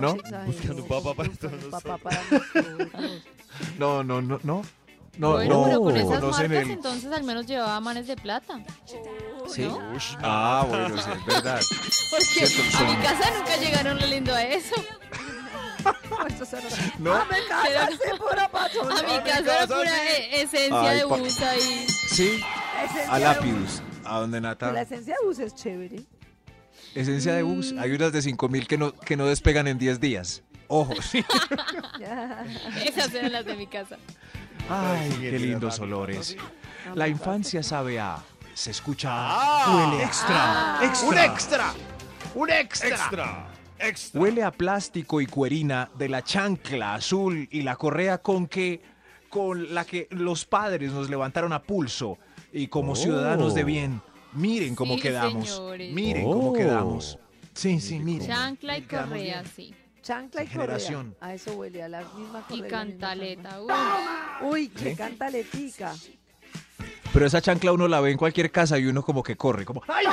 no. 0.00 0.16
Buscando 0.46 0.82
un 0.82 0.88
papá 0.88 1.14
para 1.14 1.28
Buscando 1.28 1.56
un 1.56 1.70
todos 1.70 1.82
papá 1.82 1.98
para 1.98 2.22
nosotros. 2.30 3.22
No, 3.78 4.04
no, 4.04 4.20
no, 4.20 4.38
no. 4.42 4.62
No, 5.18 5.32
bueno, 5.32 5.54
no, 5.54 5.64
pero 5.66 5.80
con 5.82 5.96
esas 5.96 6.22
marcas 6.22 6.50
el- 6.50 6.70
entonces 6.70 7.12
al 7.12 7.24
menos 7.24 7.46
llevaba 7.46 7.80
manes 7.80 8.06
de 8.06 8.16
plata. 8.16 8.60
¿Sí? 9.48 9.62
¿no? 9.62 9.78
Ah, 10.22 10.64
bueno, 10.68 10.96
sí, 11.02 11.10
es 11.10 11.26
verdad. 11.26 11.60
Porque 12.10 12.24
Cierto, 12.46 12.78
a 12.78 12.82
mi 12.84 12.96
casa 13.02 13.30
nunca 13.38 13.56
llegaron 13.56 14.10
lindo 14.10 14.34
a 14.34 14.42
eso. 14.42 14.74
Nos- 16.10 16.50
No. 16.98 17.14
¡Ah, 17.14 17.26
me 17.30 17.36
casa, 17.46 17.88
sí, 17.90 18.10
pura! 18.18 18.50
A 18.52 19.02
mi 19.02 19.30
casa 19.30 19.56
era 19.56 19.66
pura 19.66 20.08
esencia 20.32 20.90
Ay, 20.90 20.98
de 20.98 21.04
bus 21.04 21.40
ahí. 21.42 21.86
Sí, 21.88 22.40
Esencia 22.84 23.12
a 23.12 23.18
Lapidus, 23.18 23.82
a 24.04 24.18
donde 24.20 24.38
bus. 24.40 24.42
La 24.42 24.48
Nata. 24.50 24.80
esencia 24.82 25.14
de 25.20 25.26
bus 25.26 25.38
es 25.38 25.54
chévere. 25.54 26.02
Esencia 26.94 27.34
de 27.34 27.42
bus, 27.42 27.72
hay 27.78 27.92
unas 27.92 28.12
de 28.12 28.22
5000 28.22 28.66
que 28.66 28.78
no, 28.78 28.92
que 28.92 29.16
no 29.16 29.26
despegan 29.26 29.68
en 29.68 29.78
10 29.78 30.00
días. 30.00 30.42
Ojo, 30.68 30.94
sí. 31.02 31.24
Esas 32.84 33.14
eran 33.14 33.32
las 33.32 33.44
de 33.44 33.54
mi 33.54 33.66
casa. 33.66 33.96
Ay, 34.68 35.10
qué 35.20 35.38
lindos 35.38 35.78
olores. 35.80 36.36
La 36.94 37.08
infancia 37.08 37.62
sabe 37.62 37.98
a. 38.00 38.18
Se 38.54 38.70
escucha. 38.70 39.10
Ah, 39.12 39.90
huele 39.90 40.02
extra. 40.04 40.78
extra. 40.82 41.08
¡Un 41.08 41.18
extra! 41.18 41.74
¡Un 42.34 42.50
extra! 42.50 42.88
Extra. 42.88 43.46
Extra. 43.78 44.20
Huele 44.20 44.42
a 44.42 44.50
plástico 44.50 45.20
y 45.20 45.26
cuerina 45.26 45.90
de 45.98 46.08
la 46.08 46.22
chancla 46.22 46.94
azul 46.94 47.46
y 47.50 47.60
la 47.62 47.76
correa 47.76 48.18
con 48.18 48.46
que 48.46 48.82
con 49.28 49.74
la 49.74 49.84
que 49.84 50.06
los 50.10 50.46
padres 50.46 50.92
nos 50.92 51.10
levantaron 51.10 51.52
a 51.52 51.62
pulso 51.62 52.16
y 52.52 52.68
como 52.68 52.92
Oh. 52.92 52.96
ciudadanos 52.96 53.54
de 53.54 53.64
bien, 53.64 54.00
miren 54.32 54.74
cómo 54.74 54.94
Sí, 54.94 55.02
quedamos. 55.02 55.50
señores. 55.50 55.92
Miren 55.92 56.24
Oh. 56.26 56.32
cómo 56.32 56.52
quedamos. 56.54 57.18
Sí, 57.52 57.78
sí, 57.80 57.98
miren. 57.98 58.26
Chancla 58.26 58.78
y 58.78 58.82
correa, 58.82 59.42
sí. 59.54 59.74
Chancla 60.06 60.44
y 60.44 60.46
Generación. 60.46 61.14
correa. 61.18 61.32
A 61.32 61.34
eso 61.34 61.52
huele, 61.54 61.82
a 61.82 61.88
la 61.88 62.00
misma 62.16 62.42
correa. 62.42 62.66
Y 62.66 62.70
cantaleta. 62.70 63.60
Uy. 63.60 64.48
Uy, 64.48 64.68
qué 64.68 64.90
¿Sí? 64.90 64.96
cantaletica. 64.96 65.92
Pero 67.12 67.26
esa 67.26 67.40
chancla 67.40 67.72
uno 67.72 67.88
la 67.88 68.00
ve 68.00 68.10
en 68.12 68.16
cualquier 68.18 68.52
casa 68.52 68.78
y 68.78 68.86
uno 68.86 69.02
como 69.02 69.22
que 69.22 69.36
corre, 69.36 69.64
como 69.64 69.82
¡Ay! 69.88 70.06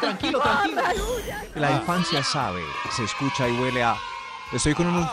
Tranquilo, 0.00 0.40
tranquilo. 0.40 1.04
La 1.56 1.72
infancia 1.72 2.22
sabe, 2.22 2.62
se 2.94 3.04
escucha 3.04 3.48
y 3.48 3.52
huele 3.58 3.82
a. 3.82 3.96
Estoy 4.52 4.74
con 4.74 4.86
unos. 4.86 5.10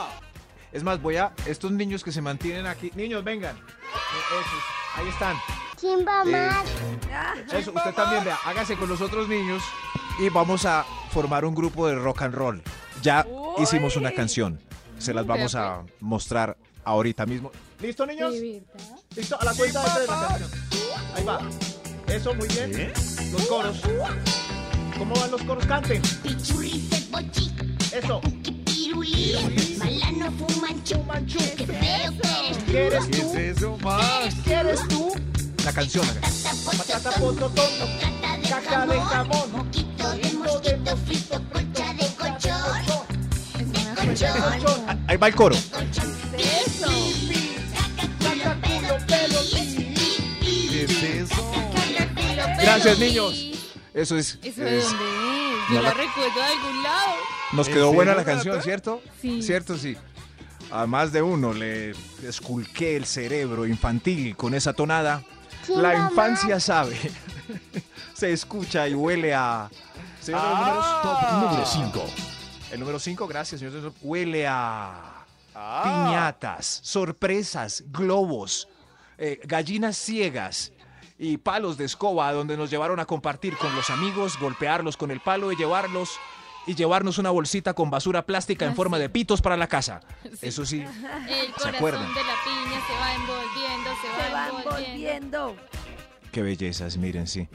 Es 0.72 0.84
más, 0.84 1.02
voy 1.02 1.16
a. 1.16 1.34
Estos 1.46 1.72
niños 1.72 2.04
que 2.04 2.12
se 2.12 2.22
mantienen 2.22 2.68
aquí. 2.68 2.92
Niños, 2.96 3.24
vengan. 3.24 3.56
Eh, 3.56 3.62
esos, 4.42 4.98
ahí 4.98 5.08
están. 5.08 5.38
Chimba 5.78 6.24
Eh, 6.26 6.32
más. 6.32 7.54
Eso, 7.54 7.72
usted 7.74 7.94
también 7.94 8.24
vea. 8.26 8.38
Hágase 8.46 8.76
con 8.76 8.90
los 8.90 9.00
otros 9.02 9.28
niños 9.30 9.64
y 10.20 10.30
vamos 10.30 10.66
a 10.66 10.84
formar 11.12 11.46
un 11.46 11.56
grupo 11.56 11.88
de 11.88 11.96
rock 11.96 12.24
and 12.24 12.36
roll. 12.36 12.62
Ya. 13.02 13.26
Hicimos 13.62 13.96
una 13.96 14.12
canción. 14.12 14.60
Se 14.98 15.14
las 15.14 15.26
vamos 15.26 15.56
a 15.56 15.84
mostrar 16.00 16.58
ahorita 16.84 17.26
mismo. 17.26 17.52
¿Listo, 17.82 18.06
niños? 18.06 18.34
Listo, 19.16 19.40
a 19.40 19.46
la 19.46 19.54
cuenta 19.54 19.84
de 19.84 19.90
tres 19.96 20.08
la 20.08 20.28
canción. 20.28 20.50
Ahí 21.16 21.24
va. 21.24 21.40
Eso, 22.08 22.34
muy 22.34 22.48
bien. 22.48 22.94
Los 23.32 23.46
coros. 23.48 23.82
¿Cómo 24.98 25.16
van 25.16 25.32
los 25.32 25.42
coros? 25.44 25.66
Canten. 25.66 26.02
Eso. 27.92 28.22
Malano, 29.78 30.32
fumanchu. 30.32 31.38
Qué 31.58 31.66
feo 31.66 31.78
que 31.78 31.88
eres 31.96 32.18
tú. 32.18 32.72
¿Qué 32.72 32.88
eres 32.88 33.06
¿Qué 33.06 33.22
tú? 33.22 33.30
es 33.34 33.58
eso, 33.58 33.78
Max? 33.82 34.36
¿Qué 34.44 34.54
eres 34.54 34.88
tú? 34.88 35.12
La 35.64 35.74
canción. 35.74 36.06
Patata, 36.66 37.12
pototón. 37.12 37.66
Cata 38.02 38.38
de 38.38 38.50
Caca 38.50 38.86
de 38.88 39.00
jamón. 39.00 39.69
Ahí 45.08 45.18
va 45.18 45.28
el 45.28 45.36
coro. 45.36 45.56
Gracias, 52.62 53.00
niños. 53.00 53.34
Eso 53.94 54.18
es. 54.18 54.38
¿Eso 54.44 54.62
de 54.62 54.78
es- 54.78 54.84
dónde 54.86 55.06
es? 55.06 55.70
no 55.70 55.76
Yo 55.76 55.82
la- 55.82 55.92
recuerdo 55.94 56.36
de 56.36 56.44
algún 56.44 56.84
lado. 56.84 57.14
Nos 57.52 57.68
¿En 57.68 57.74
quedó 57.74 57.92
buena 57.94 58.12
serio, 58.14 58.26
la 58.28 58.32
canción? 58.34 58.62
¿cierto? 58.62 59.02
Sí. 59.22 59.42
¿Cierto? 59.42 59.78
Sí. 59.78 59.98
A 60.72 60.86
más 60.86 61.12
de 61.12 61.22
uno 61.22 61.54
le 61.54 61.94
esculqué 62.24 62.96
el 62.96 63.06
cerebro 63.06 63.66
infantil 63.66 64.36
con 64.36 64.54
esa 64.54 64.74
tonada. 64.74 65.24
La 65.68 65.96
infancia 65.96 66.60
sabe. 66.60 66.96
Se 68.14 68.32
escucha 68.32 68.88
y 68.88 68.94
huele 68.94 69.34
a. 69.34 69.70
Señor 70.22 70.42
de 70.42 70.48
los 70.50 70.58
números, 70.60 71.02
Top 71.02 71.32
número 71.42 71.66
5. 71.66 72.06
El 72.72 72.80
número 72.80 73.00
5, 73.00 73.28
gracias, 73.28 73.62
señor. 73.62 73.94
Huele 74.02 74.48
a. 74.48 75.26
Ah. 75.56 75.82
Piñatas, 75.84 76.80
sorpresas, 76.84 77.84
globos, 77.88 78.68
eh, 79.18 79.40
gallinas 79.44 79.98
ciegas 79.98 80.72
y 81.18 81.38
palos 81.38 81.76
de 81.78 81.84
escoba 81.86 82.32
donde 82.32 82.56
nos 82.56 82.70
llevaron 82.70 83.00
a 83.00 83.06
compartir 83.06 83.58
con 83.58 83.76
los 83.76 83.90
amigos, 83.90 84.40
golpearlos 84.40 84.96
con 84.96 85.12
el 85.12 85.20
palo 85.20 85.52
y 85.52 85.58
llevarlos 85.58 86.12
y 86.68 86.76
llevarnos 86.76 87.18
una 87.18 87.32
bolsita 87.32 87.74
con 87.74 87.90
basura 87.90 88.26
plástica 88.26 88.66
en 88.66 88.72
Ah, 88.72 88.76
forma 88.76 89.00
de 89.00 89.10
pitos 89.10 89.42
para 89.42 89.58
la 89.58 89.68
casa. 89.68 90.00
Eso 90.42 90.66
sí, 90.66 90.80
El 90.82 91.76
acuerdan? 91.76 92.06
corazón 92.06 92.14
de 92.14 92.24
la 92.24 92.36
piña 92.46 92.82
se 92.88 92.94
va 92.94 93.16
envolviendo, 93.16 93.90
se 94.02 94.08
va, 94.10 94.26
Se 94.28 94.32
va 94.34 94.48
envolviendo. 94.50 95.38
envolviendo. 95.50 95.56
qué 96.32 96.42
bellezas, 96.44 96.96
miren, 96.98 97.28
sí. 97.28 97.50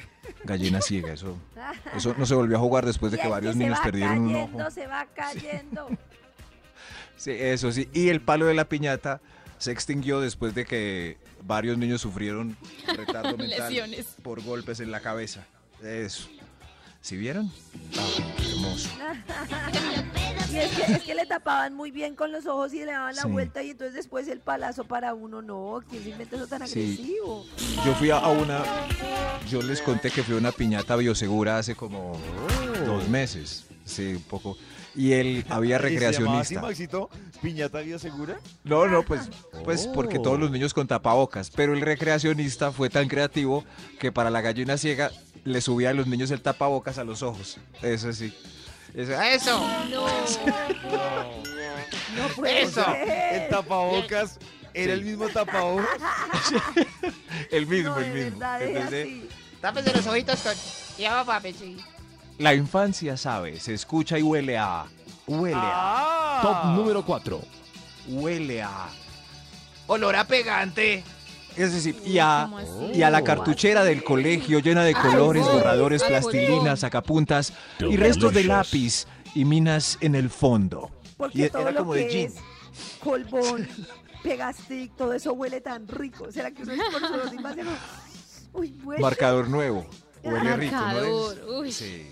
Gallina 0.45 0.81
ciega, 0.81 1.13
eso, 1.13 1.37
eso 1.97 2.15
no 2.19 2.27
se 2.27 2.35
volvió 2.35 2.57
a 2.57 2.61
jugar 2.61 2.85
después 2.87 3.11
de 3.13 3.19
que 3.19 3.29
varios 3.29 3.57
niños 3.57 3.79
perdieron 3.83 4.19
un 4.19 4.33
cayendo, 4.33 4.63
ojo. 4.65 4.71
Se 4.71 4.87
va 4.87 5.07
cayendo. 5.15 5.89
Sí, 7.17 7.31
eso 7.33 7.73
sí. 7.73 7.89
Y 7.93 8.09
el 8.09 8.21
palo 8.21 8.47
de 8.47 8.55
la 8.55 8.69
piñata 8.69 9.21
se 9.59 9.73
extinguió 9.73 10.21
después 10.21 10.55
de 10.55 10.65
que 10.67 11.17
varios 11.43 11.79
niños 11.79 12.01
sufrieron 12.01 12.57
retardo 12.97 13.37
mental 13.37 13.69
Lesiones. 13.69 14.07
por 14.23 14.43
golpes 14.43 14.81
en 14.81 14.91
la 14.91 15.01
cabeza. 15.01 15.45
Eso. 15.83 16.29
¿Sí 17.01 17.17
vieron? 17.17 17.53
Ah, 17.99 18.07
hermoso. 18.51 18.89
Y 20.55 20.59
es 20.59 20.71
que, 20.71 20.93
es 20.93 21.03
que 21.03 21.15
le 21.15 21.27
tapaban 21.27 21.75
muy 21.75 21.91
bien 21.91 22.15
con 22.15 22.31
los 22.31 22.47
ojos 22.47 22.73
y 22.73 22.79
le 22.79 22.93
daban 22.93 23.17
la 23.17 23.23
Sí. 23.23 23.29
vuelta 23.29 23.63
y 23.63 23.71
entonces 23.71 23.95
después 23.95 24.29
el 24.29 24.41
palazo 24.41 24.85
para 24.85 25.13
uno. 25.15 25.43
No, 25.43 25.83
¿quién 25.91 26.03
se 26.05 26.11
inventa 26.11 26.37
eso 26.37 26.47
tan 26.47 26.67
Sí. 26.69 26.81
agresivo? 26.81 27.45
Yo 27.85 27.95
fui 27.95 28.11
a, 28.11 28.19
una. 28.29 28.63
Yo 29.51 29.61
les 29.63 29.83
conté 29.83 30.11
que 30.11 30.23
fui 30.23 30.35
a 30.35 30.39
una 30.39 30.53
piñata 30.53 30.95
biosegura 30.97 31.59
hace 31.59 31.75
como 31.75 32.17
dos 32.87 33.09
meses. 33.09 33.65
Sí, 33.85 34.15
un 34.15 34.23
poco. 34.23 34.57
Y 34.95 35.13
él 35.13 35.45
había 35.51 35.77
¿Y 35.77 35.81
se 35.81 35.87
así, 35.87 35.95
recreacionista. 35.95 36.61
Maxito? 36.61 37.11
¿Piñata 37.43 37.81
biosegura? 37.81 38.39
No, 38.63 38.87
no, 38.87 39.03
pues, 39.05 39.29
pues 39.65 39.89
porque 39.89 40.19
Oh. 40.19 40.23
todos 40.23 40.39
los 40.39 40.51
niños 40.53 40.73
con 40.73 40.87
tapabocas. 40.87 41.51
Pero 41.51 41.75
el 41.75 41.81
recreacionista 41.81 42.71
fue 42.71 42.89
tan 42.91 43.09
creativo 43.09 43.65
que 43.99 44.13
para 44.13 44.31
la 44.31 44.41
gallina 44.41 44.79
ciega 44.79 45.11
le 45.43 45.61
subía 45.61 45.91
a 45.91 45.95
los 45.95 46.07
niños 46.07 46.31
el 46.31 46.41
tapabocas 46.41 46.99
a 46.99 47.05
los 47.05 47.23
ojos. 47.23 47.59
Eso 47.83 48.13
sí. 48.13 48.33
Eso. 48.95 49.21
¡Eso! 49.23 49.69
No. 49.91 50.07
No 52.17 52.29
puede 52.29 52.63
Eso. 52.63 52.85
ser. 52.85 53.43
¿El 53.43 53.49
tapabocas 53.51 54.39
era 54.73 54.93
el 54.93 55.03
mismo 55.03 55.29
tapabocas? 55.29 55.89
El 57.51 57.67
mismo, 57.67 57.91
No, 57.91 57.99
el 57.99 58.13
mismo. 58.13 58.39
verdad, 58.39 58.63
Entonces. 58.63 59.09
Tápese 59.61 59.93
los 59.97 60.07
ojitos 60.07 60.41
con... 60.41 60.53
Ya 60.97 61.15
va, 61.15 61.25
papi, 61.25 61.53
sí. 61.55 61.77
la 62.39 62.55
infancia 62.55 63.17
sabe, 63.17 63.59
se 63.59 63.75
escucha 63.75 64.17
y 64.19 64.23
huele 64.23 64.57
a. 64.59 64.85
Huele 65.27 65.57
a. 65.57 65.61
Ah. 65.65 66.41
Top 66.43 66.65
número 66.77 67.05
4. 67.05 67.41
Huele 68.09 68.63
a. 68.63 68.87
Olor 69.89 70.15
a 70.15 70.25
pegante. 70.25 71.03
Es 71.57 71.73
decir, 71.73 71.97
y 72.05 72.19
a. 72.19 72.49
La 72.97 73.23
cartuchera 73.23 73.85
del 73.85 74.03
colegio 74.05 74.59
llena 74.61 74.83
de 74.85 74.95
colores, 74.95 75.45
borradores, 75.45 76.03
plastilinas, 76.03 76.81
sacapuntas 76.81 77.53
y 77.81 77.97
restos 77.97 78.33
de 78.35 78.45
lápiz 78.45 79.07
y 79.35 79.45
minas 79.45 79.99
en 80.01 80.15
el 80.15 80.31
fondo. 80.31 80.91
Porque 81.17 81.47
Y 81.47 81.49
todo 81.51 81.63
era 81.63 81.71
lo 81.73 81.79
como 81.81 81.95
de 81.95 82.07
que 82.09 82.13
jean. 82.13 82.33
es 82.33 82.99
colbón, 83.01 83.69
pegastick, 84.23 84.97
todo 84.97 85.13
eso 85.13 85.33
huele 85.33 85.61
tan 85.61 85.87
rico. 85.87 86.31
¿Será 86.33 86.51
que 86.51 86.63
uno 86.63 86.73
es 86.73 86.81
por 86.91 87.01
su 87.01 87.69
Uy, 88.59 88.75
huele. 88.85 89.03
Marcador 89.03 89.49
nuevo. 89.49 89.87
Huele 90.23 90.57
rico, 90.57 90.75
¿no? 90.77 90.81
Marcador, 90.83 91.37
es? 91.39 91.45
uy. 91.51 91.73
Sí. 91.73 92.07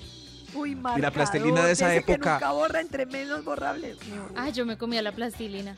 Uy, 0.54 0.72
Y 0.96 1.00
la 1.00 1.10
plastilina 1.10 1.50
marcador, 1.52 1.66
de 1.68 1.72
esa 1.72 1.94
ese 1.94 2.04
que 2.04 2.12
época- 2.12 2.34
nunca 2.34 2.52
borra 2.52 2.80
entre 2.80 3.06
menos 3.06 3.42
borrables. 3.44 3.96
No. 4.08 4.28
Ay, 4.36 4.52
yo 4.52 4.66
me 4.66 4.76
comía 4.76 5.00
la 5.02 5.12
plastilina. 5.12 5.76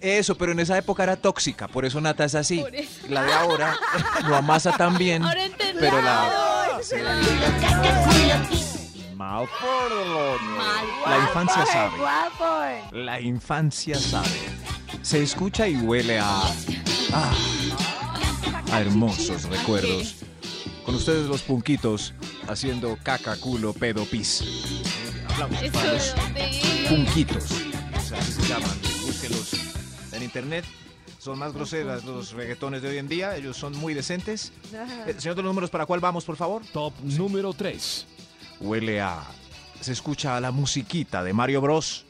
Eso, 0.00 0.36
pero 0.36 0.52
en 0.52 0.60
esa 0.60 0.78
época 0.78 1.02
era 1.02 1.16
tóxica, 1.16 1.66
por 1.66 1.84
eso 1.84 2.00
Nata 2.00 2.24
es 2.24 2.34
así. 2.34 2.64
La 3.08 3.22
de 3.24 3.32
ahora 3.32 3.76
lo 4.26 4.36
amasa 4.36 4.76
tan 4.76 4.96
bien, 4.96 5.22
Ahora 5.24 5.42
pero 5.78 6.00
la. 6.00 6.80
Mal. 9.16 10.86
la 11.06 11.18
infancia 11.18 11.64
Guapo, 11.96 12.38
sabe. 12.38 12.78
eh. 12.78 12.82
La 12.92 13.20
infancia 13.20 13.98
sabe. 13.98 14.28
Se 15.02 15.22
escucha 15.22 15.66
y 15.68 15.76
huele 15.76 16.18
a, 16.18 16.40
ah, 17.12 17.34
a 18.72 18.80
hermosos 18.80 19.44
recuerdos. 19.44 20.16
Con 20.84 20.94
ustedes 20.94 21.26
los 21.26 21.42
punquitos 21.42 22.14
haciendo 22.48 22.96
caca, 23.02 23.36
culo, 23.36 23.74
pedo, 23.74 24.04
pis. 24.06 24.42
Aplausos 25.28 25.62
¿Eso 25.62 25.72
para 25.72 25.92
los 25.92 26.14
punquitos. 26.88 27.44
O 27.44 28.00
sea, 28.00 28.18
así 28.18 28.32
se 28.32 28.42
llaman. 28.48 28.87
Internet. 30.28 30.64
son 31.18 31.38
más 31.38 31.52
groseras 31.54 32.04
los 32.04 32.32
reggaetones 32.32 32.82
de 32.82 32.88
hoy 32.90 32.98
en 32.98 33.08
día. 33.08 33.34
Ellos 33.34 33.56
son 33.56 33.74
muy 33.76 33.94
decentes. 33.94 34.52
Eh, 35.06 35.14
señor 35.18 35.34
de 35.36 35.42
los 35.42 35.50
números, 35.50 35.70
¿para 35.70 35.86
cuál 35.86 36.00
vamos, 36.00 36.24
por 36.24 36.36
favor? 36.36 36.62
Top 36.72 36.92
número 37.02 37.52
3. 37.54 38.06
Huele 38.60 39.00
a... 39.00 39.22
Se 39.80 39.92
escucha 39.92 40.36
a 40.36 40.40
la 40.40 40.50
musiquita 40.50 41.22
de 41.24 41.32
Mario 41.32 41.60
Bros. 41.62 42.04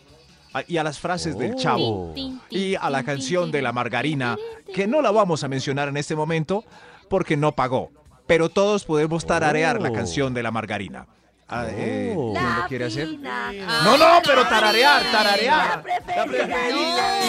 a- 0.53 0.65
Y 0.67 0.79
a 0.79 0.83
las 0.85 0.99
frases 0.99 1.39
del 1.39 1.55
chavo. 1.55 2.13
Tin, 2.15 2.41
tin, 2.49 2.59
Y 2.61 2.75
a 2.75 2.91
la 2.91 3.03
canción 3.05 3.51
de 3.53 3.63
la 3.63 3.73
margarina, 3.73 4.37
que 4.75 4.87
no 4.89 5.01
la 5.01 5.11
vamos 5.13 5.45
a 5.45 5.49
mencionar 5.49 5.89
en 5.89 5.97
este 5.97 6.17
momento 6.17 6.65
porque 7.09 7.37
no 7.37 7.53
pagó. 7.53 7.91
Pero 8.27 8.49
todos 8.49 8.85
podemos 8.85 9.25
tararear 9.27 9.81
la 9.81 9.91
Oh. 9.91 9.93
canción 9.93 10.35
de 10.35 10.43
la 10.43 10.51
margarina. 10.51 11.07
Ah, 11.50 11.67
eh, 11.71 12.12
Oh. 12.17 12.33
¿Quién 12.35 12.45
La 12.45 12.59
lo 12.59 12.67
quiere 12.69 12.85
hacer? 12.87 13.09
fina. 13.09 13.52
No, 13.85 13.97
no, 13.97 14.21
pero 14.25 14.47
tararear, 14.47 15.02
La 15.02 15.11
tararear. 15.12 15.83
preferida. 15.83 17.21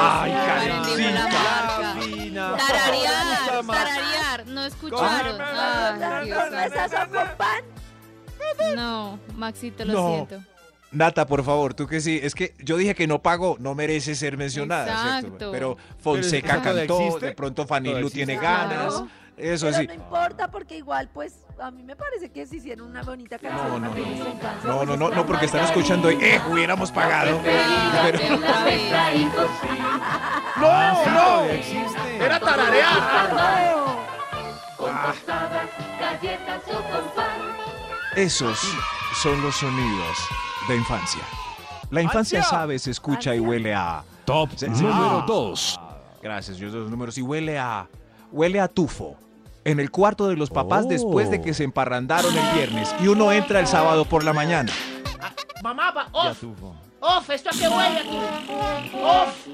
Ay, 0.00 0.32
Karencita. 0.32 1.28
La. 2.32 2.56
Tararear, 2.56 3.66
tararear, 3.66 4.46
no 4.46 4.64
escucharon. 4.64 5.40
Ay, 5.40 6.26
Dios 6.26 6.44
¿Con 6.44 6.58
esas 6.58 6.90
son 6.90 7.08
con 7.08 7.28
pan? 7.36 7.62
santo. 8.58 8.76
No, 8.76 9.18
Maxito, 9.36 9.84
lo 9.84 9.92
No. 9.94 10.08
siento. 10.28 10.40
Nata, 10.90 11.26
por 11.26 11.44
favor, 11.44 11.74
tú 11.74 11.86
que 11.86 12.00
sí. 12.00 12.18
Es 12.22 12.34
que 12.34 12.54
yo 12.58 12.76
dije 12.78 12.94
que 12.94 13.06
no 13.06 13.20
pagó, 13.20 13.56
no 13.58 13.74
merece 13.74 14.14
ser 14.14 14.36
mencionada, 14.38 14.86
¿cierto? 15.02 15.26
Exacto. 15.26 15.52
Pero 15.52 15.76
Fonseca 15.98 16.60
¿Pero 16.62 16.76
cantó, 16.76 17.00
existe? 17.00 17.26
de 17.26 17.32
pronto 17.32 17.66
Fanny 17.66 18.00
Lu 18.00 18.08
tiene 18.10 18.36
ganas. 18.36 18.94
Claro. 18.94 19.08
Eso 19.38 19.66
Pero 19.66 19.78
sí. 19.78 19.86
no 19.86 19.94
importa 19.94 20.50
porque 20.50 20.76
igual 20.76 21.08
pues 21.14 21.44
a 21.60 21.70
mí 21.70 21.82
me 21.84 21.94
parece 21.94 22.30
que 22.30 22.44
si 22.46 22.56
hicieron 22.56 22.88
una 22.90 23.02
bonita 23.02 23.38
canción 23.38 23.68
No, 23.70 23.78
no, 23.78 23.94
no. 23.94 23.98
infancia, 23.98 24.60
No, 24.64 24.84
no, 24.84 24.96
no, 24.96 25.10
no, 25.10 25.24
porque 25.26 25.46
están 25.46 25.64
escuchando 25.64 26.10
y, 26.10 26.14
eh, 26.22 26.40
hubiéramos 26.50 26.90
pagado. 26.90 27.40
Pero-. 27.42 28.18
Ah, 30.60 31.02
todavía 31.04 31.52
existe. 31.54 32.16
Era 32.18 32.40
tararear. 32.40 34.08
Esos 38.16 38.58
son 39.14 39.40
los 39.42 39.54
sonidos 39.56 40.18
de 40.68 40.76
infancia. 40.76 41.22
La 41.90 42.02
infancia 42.02 42.42
sabe, 42.42 42.78
se 42.78 42.90
escucha 42.90 43.34
y 43.34 43.40
huele 43.40 43.74
a. 43.74 44.02
Top 44.24 44.50
número 44.62 45.20
Ah. 45.20 45.24
2. 45.26 45.80
Gracias, 46.22 46.56
yo 46.58 46.68
los 46.68 46.90
números. 46.90 47.16
Y 47.18 47.22
huele 47.22 47.58
a. 47.58 47.88
Huele 48.30 48.60
a 48.60 48.68
tufo. 48.68 49.16
En 49.70 49.80
el 49.80 49.90
cuarto 49.90 50.28
de 50.28 50.36
los 50.36 50.50
papás 50.50 50.84
Oh. 50.86 50.88
después 50.88 51.30
de 51.30 51.40
que 51.40 51.52
se 51.54 51.64
emparrandaron 51.64 52.36
el 52.36 52.54
viernes 52.54 52.94
y 53.00 53.08
uno 53.08 53.32
entra 53.32 53.60
el 53.60 53.66
sábado 53.66 54.04
por 54.04 54.24
la 54.24 54.32
mañana. 54.32 54.72
Mamá, 55.62 55.90
va, 55.90 56.08
off, 56.12 56.42
off, 57.00 57.30
esto 57.30 57.50
a 57.50 57.52
qué 57.52 57.68
huele 57.68 57.98
aquí. 57.98 58.18
Off. 59.02 59.46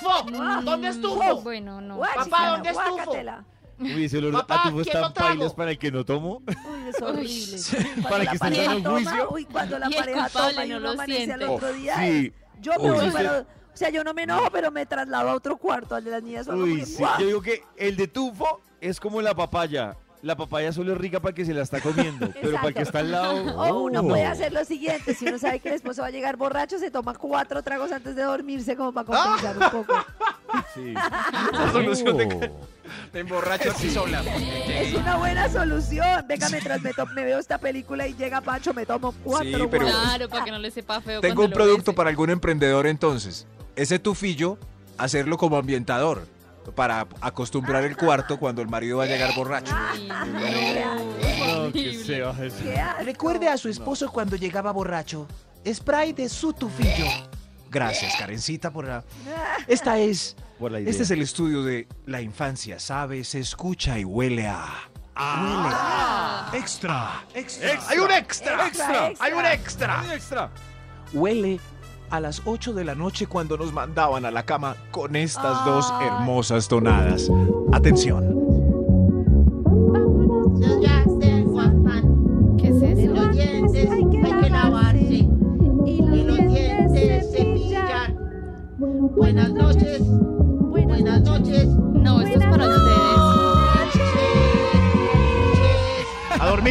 Fo, 0.00 0.30
¿dónde 0.62 0.88
estuvo? 0.88 1.42
Bueno, 1.42 1.80
no. 1.80 1.96
Guácatela, 1.96 2.50
¿dónde 2.50 2.70
estuvo? 2.70 3.44
Uy, 3.80 4.04
ese 4.04 4.18
olor 4.18 4.32
Papá, 4.32 4.54
a 4.54 4.62
tufo 4.70 4.76
¿quién 4.76 4.86
está 4.86 5.00
lo 5.00 5.06
en 5.08 5.12
pailas 5.12 5.54
para 5.54 5.70
el 5.72 5.78
que 5.78 5.90
no 5.90 6.04
tomo. 6.04 6.42
Uy, 6.46 6.88
es 6.88 7.02
horrible. 7.02 7.58
Cuando 8.02 8.08
Para 8.08 8.26
que 8.26 8.38
sano 8.38 8.56
el 8.56 8.82
toma, 8.82 9.00
juicio. 9.00 9.30
Uy, 9.30 9.44
cuando 9.46 9.78
la 9.78 9.90
pareja 9.90 10.28
toma 10.28 10.64
y 10.64 10.68
no 10.68 10.78
lo 10.78 10.90
amanece 10.90 11.32
al 11.32 11.38
siente. 11.40 11.46
otro 11.54 11.72
día. 11.72 11.96
Sí. 11.96 12.32
Yo 12.60 12.72
me 12.80 12.90
voy 12.92 13.10
para... 13.10 13.44
O 13.72 13.76
sea, 13.76 13.88
yo 13.90 14.04
no 14.04 14.12
me 14.14 14.24
enojo, 14.24 14.48
pero 14.52 14.70
me 14.70 14.84
traslado 14.86 15.30
a 15.30 15.34
otro 15.34 15.56
cuarto, 15.56 15.94
al 15.94 16.04
de 16.04 16.10
las 16.10 16.22
niñas. 16.22 16.46
solo 16.46 16.64
Uy, 16.64 16.70
porque, 16.80 16.86
sí. 16.86 17.02
Yo 17.18 17.26
digo 17.26 17.42
que 17.42 17.62
el 17.76 17.96
de 17.96 18.06
tufo 18.08 18.60
es 18.80 19.00
como 19.00 19.22
la 19.22 19.34
papaya. 19.34 19.96
La 20.20 20.36
papaya 20.36 20.72
solo 20.72 20.92
es 20.92 20.98
rica 20.98 21.18
para 21.18 21.34
que 21.34 21.44
se 21.44 21.52
la 21.52 21.62
está 21.62 21.80
comiendo, 21.80 22.30
pero 22.40 22.52
para 22.54 22.68
el 22.68 22.74
que 22.74 22.82
está 22.82 23.00
al 23.00 23.10
lado. 23.10 23.34
O 23.56 23.82
uno 23.84 24.00
Oh. 24.02 24.08
puede 24.08 24.24
hacer 24.24 24.52
lo 24.52 24.64
siguiente, 24.64 25.14
si 25.14 25.26
uno 25.26 25.36
sabe 25.38 25.58
que 25.58 25.68
el 25.70 25.74
esposo 25.74 26.02
va 26.02 26.08
a 26.08 26.10
llegar 26.12 26.36
borracho, 26.36 26.78
se 26.78 26.92
toma 26.92 27.14
cuatro 27.14 27.60
tragos 27.64 27.90
antes 27.90 28.14
de 28.14 28.22
dormirse 28.22 28.76
como 28.76 28.92
para 28.92 29.04
compensar 29.06 29.58
un 29.58 29.70
poco. 29.84 29.94
Sí. 30.74 30.92
La 30.92 31.72
solución 31.72 32.16
de 32.18 32.50
Oh. 33.14 33.16
emborracho 33.16 33.70
así 33.70 33.90
sola. 33.90 34.22
Es 34.68 34.92
una 34.94 35.16
buena 35.16 35.48
solución. 35.48 36.24
Venga, 36.28 36.48
mientras 36.50 36.82
me, 36.82 36.90
me 37.14 37.24
veo 37.24 37.38
esta 37.38 37.56
película 37.58 38.06
y 38.06 38.14
llega 38.14 38.42
Pacho, 38.42 38.74
me 38.74 38.84
tomo 38.84 39.14
cuatro 39.24 39.48
Sí, 39.60 39.66
pero-. 39.70 39.86
Claro, 39.86 40.28
para 40.28 40.44
que 40.44 40.50
no 40.50 40.58
le 40.58 40.70
sepa 40.70 41.00
feo. 41.00 41.20
Tengo 41.22 41.44
un 41.44 41.50
producto 41.50 41.94
para 41.94 42.10
algún 42.10 42.28
emprendedor 42.30 42.86
entonces. 42.86 43.46
Ese 43.76 43.98
tufillo, 43.98 44.58
hacerlo 44.98 45.38
como 45.38 45.56
ambientador. 45.56 46.26
Para 46.76 47.08
acostumbrar 47.20 47.82
el 47.84 47.96
cuarto 47.96 48.38
cuando 48.38 48.62
el 48.62 48.68
marido 48.68 48.98
va 48.98 49.04
a 49.04 49.06
llegar 49.08 49.34
borracho. 49.34 49.74
No, 50.06 51.72
que 51.72 51.94
se 52.04 52.20
baja 52.20 52.44
eso. 52.44 52.56
¿Qué 52.62 52.78
asco. 52.78 53.02
Recuerde 53.02 53.48
a 53.48 53.56
su 53.56 53.68
esposo 53.68 54.12
cuando 54.12 54.36
llegaba 54.36 54.70
borracho. 54.70 55.26
Spray 55.66 56.12
de 56.12 56.28
su 56.28 56.52
tufillo. 56.52 57.06
Gracias, 57.68 58.14
Karencita, 58.16 58.70
por 58.70 58.86
la... 58.86 59.02
Esta 59.66 59.98
es... 59.98 60.36
Por 60.58 60.70
la 60.70 60.80
idea. 60.80 60.90
Este 60.90 61.02
es 61.02 61.10
el 61.10 61.22
estudio 61.22 61.64
de 61.64 61.88
la 62.06 62.20
infancia, 62.20 62.78
¿sabe? 62.78 63.24
Se 63.24 63.40
escucha 63.40 63.98
y 63.98 64.04
huele 64.04 64.46
a... 64.46 64.68
Ah. 65.16 66.50
Extra. 66.54 67.24
Extra. 67.34 67.80
¡Hay 67.88 67.98
un 67.98 68.10
extra! 68.10 68.66
Extra, 68.68 69.08
extra. 69.08 69.26
¡Hay 69.26 69.32
un 69.32 69.44
extra! 69.44 70.00
Ay, 70.00 70.10
extra. 70.16 70.50
Huele 71.12 71.60
a 72.12 72.20
las 72.20 72.42
8 72.44 72.74
de 72.74 72.84
la 72.84 72.94
noche 72.94 73.26
cuando 73.26 73.56
nos 73.56 73.72
mandaban 73.72 74.26
a 74.26 74.30
la 74.30 74.44
cama 74.44 74.76
con 74.90 75.16
estas 75.16 75.64
dos 75.64 75.92
hermosas 76.02 76.68
tonadas. 76.68 77.30
Atención. 77.72 78.41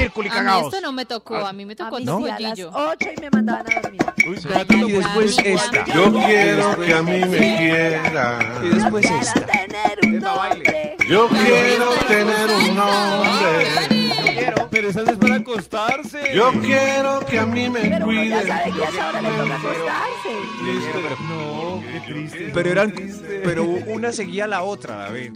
A 0.02 0.10
dormir, 0.14 0.32
A 0.34 0.42
mí 0.60 0.66
esto 0.68 0.82
no 0.82 0.92
me 0.92 1.06
tocó, 1.06 1.36
a 1.38 1.54
mí 1.54 1.66
me 1.66 1.74
A 1.74 1.76
tocó 1.76 1.98
mí 1.98 2.06
¿No? 2.06 2.18
sí, 2.20 2.24
a 2.26 2.28
las 2.28 2.38
topollillo. 2.60 2.72
8 2.74 3.10
y 3.18 3.22
me 3.22 3.30
mandaban 3.30 3.66
a 3.72 3.82
dormir. 3.82 4.02
Uy, 4.28 4.38
Sí. 4.38 4.48
ya 4.50 4.62
Y 4.62 4.92
después 4.92 5.38
esta. 5.40 5.86
yo 5.86 6.14
quiero 6.14 6.80
que 6.80 6.94
a 6.94 7.02
mí 7.02 7.20
me 7.26 7.38
quieran. 7.58 8.66
Y 8.66 8.70
después 8.70 9.06
Quiero 9.06 9.22
esta. 9.22 9.46
tener 9.46 10.00
un 10.04 10.16
Esta 10.16 10.34
baile. 10.34 10.56
nombre. 10.64 10.98
Yo 11.08 11.28
quiero 11.30 11.90
tener 12.08 12.50
un 12.50 12.76
nombre. 12.76 13.68
Pero 14.70 14.90
esa 14.90 15.02
es 15.02 15.18
para 15.18 15.36
acostarse. 15.36 16.34
Yo 16.34 16.52
quiero 16.62 17.26
que 17.26 17.40
a 17.40 17.46
mí 17.46 17.70
me 17.70 17.82
Pero 17.82 18.06
uno 18.08 18.24
ya 18.24 18.40
cuiden. 18.42 18.48
sabe 18.48 18.72
que 18.72 18.86
a 18.86 18.90
esa 18.90 19.08
hora 19.10 19.22
le 19.22 19.30
toca 19.30 19.56
acostarse. 19.56 21.22
No, 21.28 21.82
qué 21.92 22.00
triste. 22.14 22.52
Pero 22.54 22.70
eran, 22.72 22.94
pero 23.44 23.64
una 23.66 24.12
seguía 24.12 24.46
a 24.46 24.48
la 24.48 24.64
otra, 24.64 24.96
David. 24.96 25.32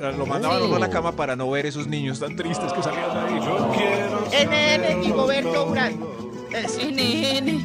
Lo 0.00 0.26
mandaban 0.26 0.62
a 0.62 0.64
uno 0.64 0.76
a 0.76 0.78
la 0.78 0.90
cama 0.90 1.12
para 1.12 1.34
no 1.36 1.50
ver 1.50 1.66
esos 1.66 1.86
niños 1.86 2.20
tan 2.20 2.36
tristes 2.36 2.72
que 2.72 2.82
salían 2.82 3.12
de 3.12 3.20
ahí. 3.20 3.40
Yo 3.44 3.72
quiero 3.76 4.24
NN 4.30 5.02
Rigoberto 5.04 5.66
Urán. 5.70 5.98
Es- 6.52 6.78
NN. 6.78 7.60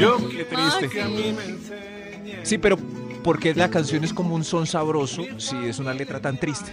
Yo 0.00 0.16
Qué 0.28 0.44
triste. 0.44 0.88
que 0.88 1.02
a 1.02 1.06
mí 1.08 1.34
me 1.36 1.44
enseñen. 1.44 2.40
Sí, 2.42 2.58
pero 2.58 2.76
porque 3.22 3.54
la 3.54 3.70
canción 3.70 4.04
es 4.04 4.12
como 4.12 4.34
un 4.34 4.44
son 4.44 4.66
sabroso, 4.66 5.22
si 5.38 5.56
es 5.66 5.78
una 5.78 5.92
letra 5.94 6.20
tan 6.20 6.38
triste. 6.38 6.72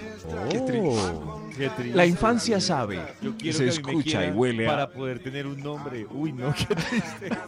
Qué 0.50 0.60
triste. 0.60 0.90
Oh, 0.90 1.42
qué 1.58 1.70
triste. 1.70 1.96
La 1.96 2.06
infancia 2.06 2.60
sabe, 2.62 3.00
Yo 3.22 3.36
quiero 3.38 3.58
se 3.58 3.64
que 3.66 3.70
escucha 3.70 4.26
y 4.26 4.32
huele 4.32 4.66
a... 4.68 4.70
para 4.70 4.90
poder 4.90 5.20
tener 5.20 5.48
un 5.48 5.62
nombre. 5.62 6.06
Uy, 6.12 6.32
no, 6.34 6.54
qué 6.54 6.76
triste. 6.76 7.30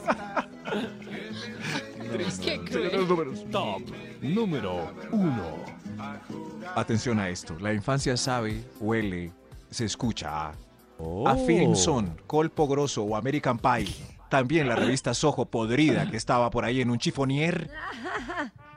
Qué 2.44 2.60
cruel. 2.62 3.46
Top 3.52 3.82
número 4.22 4.92
1. 5.12 5.79
Atención 6.76 7.20
a 7.20 7.30
esto, 7.30 7.58
la 7.60 7.74
infancia 7.74 8.16
sabe, 8.18 8.64
huele, 8.80 9.32
se 9.70 9.86
escucha 9.86 10.50
a... 10.50 10.52
Oh. 11.02 11.28
A 11.28 11.36
Film 11.36 11.76
Son, 11.76 12.18
Colpo 12.28 12.68
Grosso 12.68 13.04
o 13.04 13.16
American 13.16 13.58
Pie. 13.58 13.88
También 14.30 14.68
la 14.68 14.76
revista 14.76 15.14
Soho 15.14 15.46
podrida 15.46 16.10
que 16.12 16.18
estaba 16.18 16.50
por 16.50 16.66
ahí 16.66 16.82
en 16.82 16.90
un 16.92 17.00
chifonier. 17.00 17.70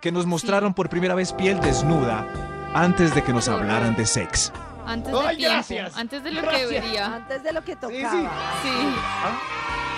Que 0.00 0.12
nos 0.12 0.24
mostraron 0.26 0.72
por 0.72 0.88
primera 0.88 1.14
vez 1.14 1.32
piel 1.32 1.61
desnuda 1.61 2.26
antes 2.74 3.14
de 3.14 3.22
que 3.22 3.32
nos 3.32 3.48
hablaran 3.48 3.94
de 3.96 4.06
sex. 4.06 4.52
Antes 4.87 5.12
de 5.12 5.37
tiempo, 5.37 5.54
gracias. 5.54 5.96
antes 5.96 6.24
de 6.24 6.30
lo 6.30 6.40
que 6.40 6.46
Gracias. 6.46 6.70
debería. 6.70 7.14
Antes 7.14 7.42
de 7.42 7.52
lo 7.52 7.64
que 7.64 7.76
tocaba. 7.76 8.30
Sí. 8.62 8.70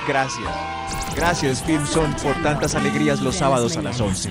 Gracias. 0.07 0.51
Gracias 1.17 1.63
Film 1.63 1.87
Son 1.87 2.13
por 2.15 2.35
tantas 2.43 2.75
alegrías 2.75 3.21
los 3.21 3.37
sábados 3.37 3.77
a 3.77 3.83
las 3.83 4.01
11. 4.01 4.31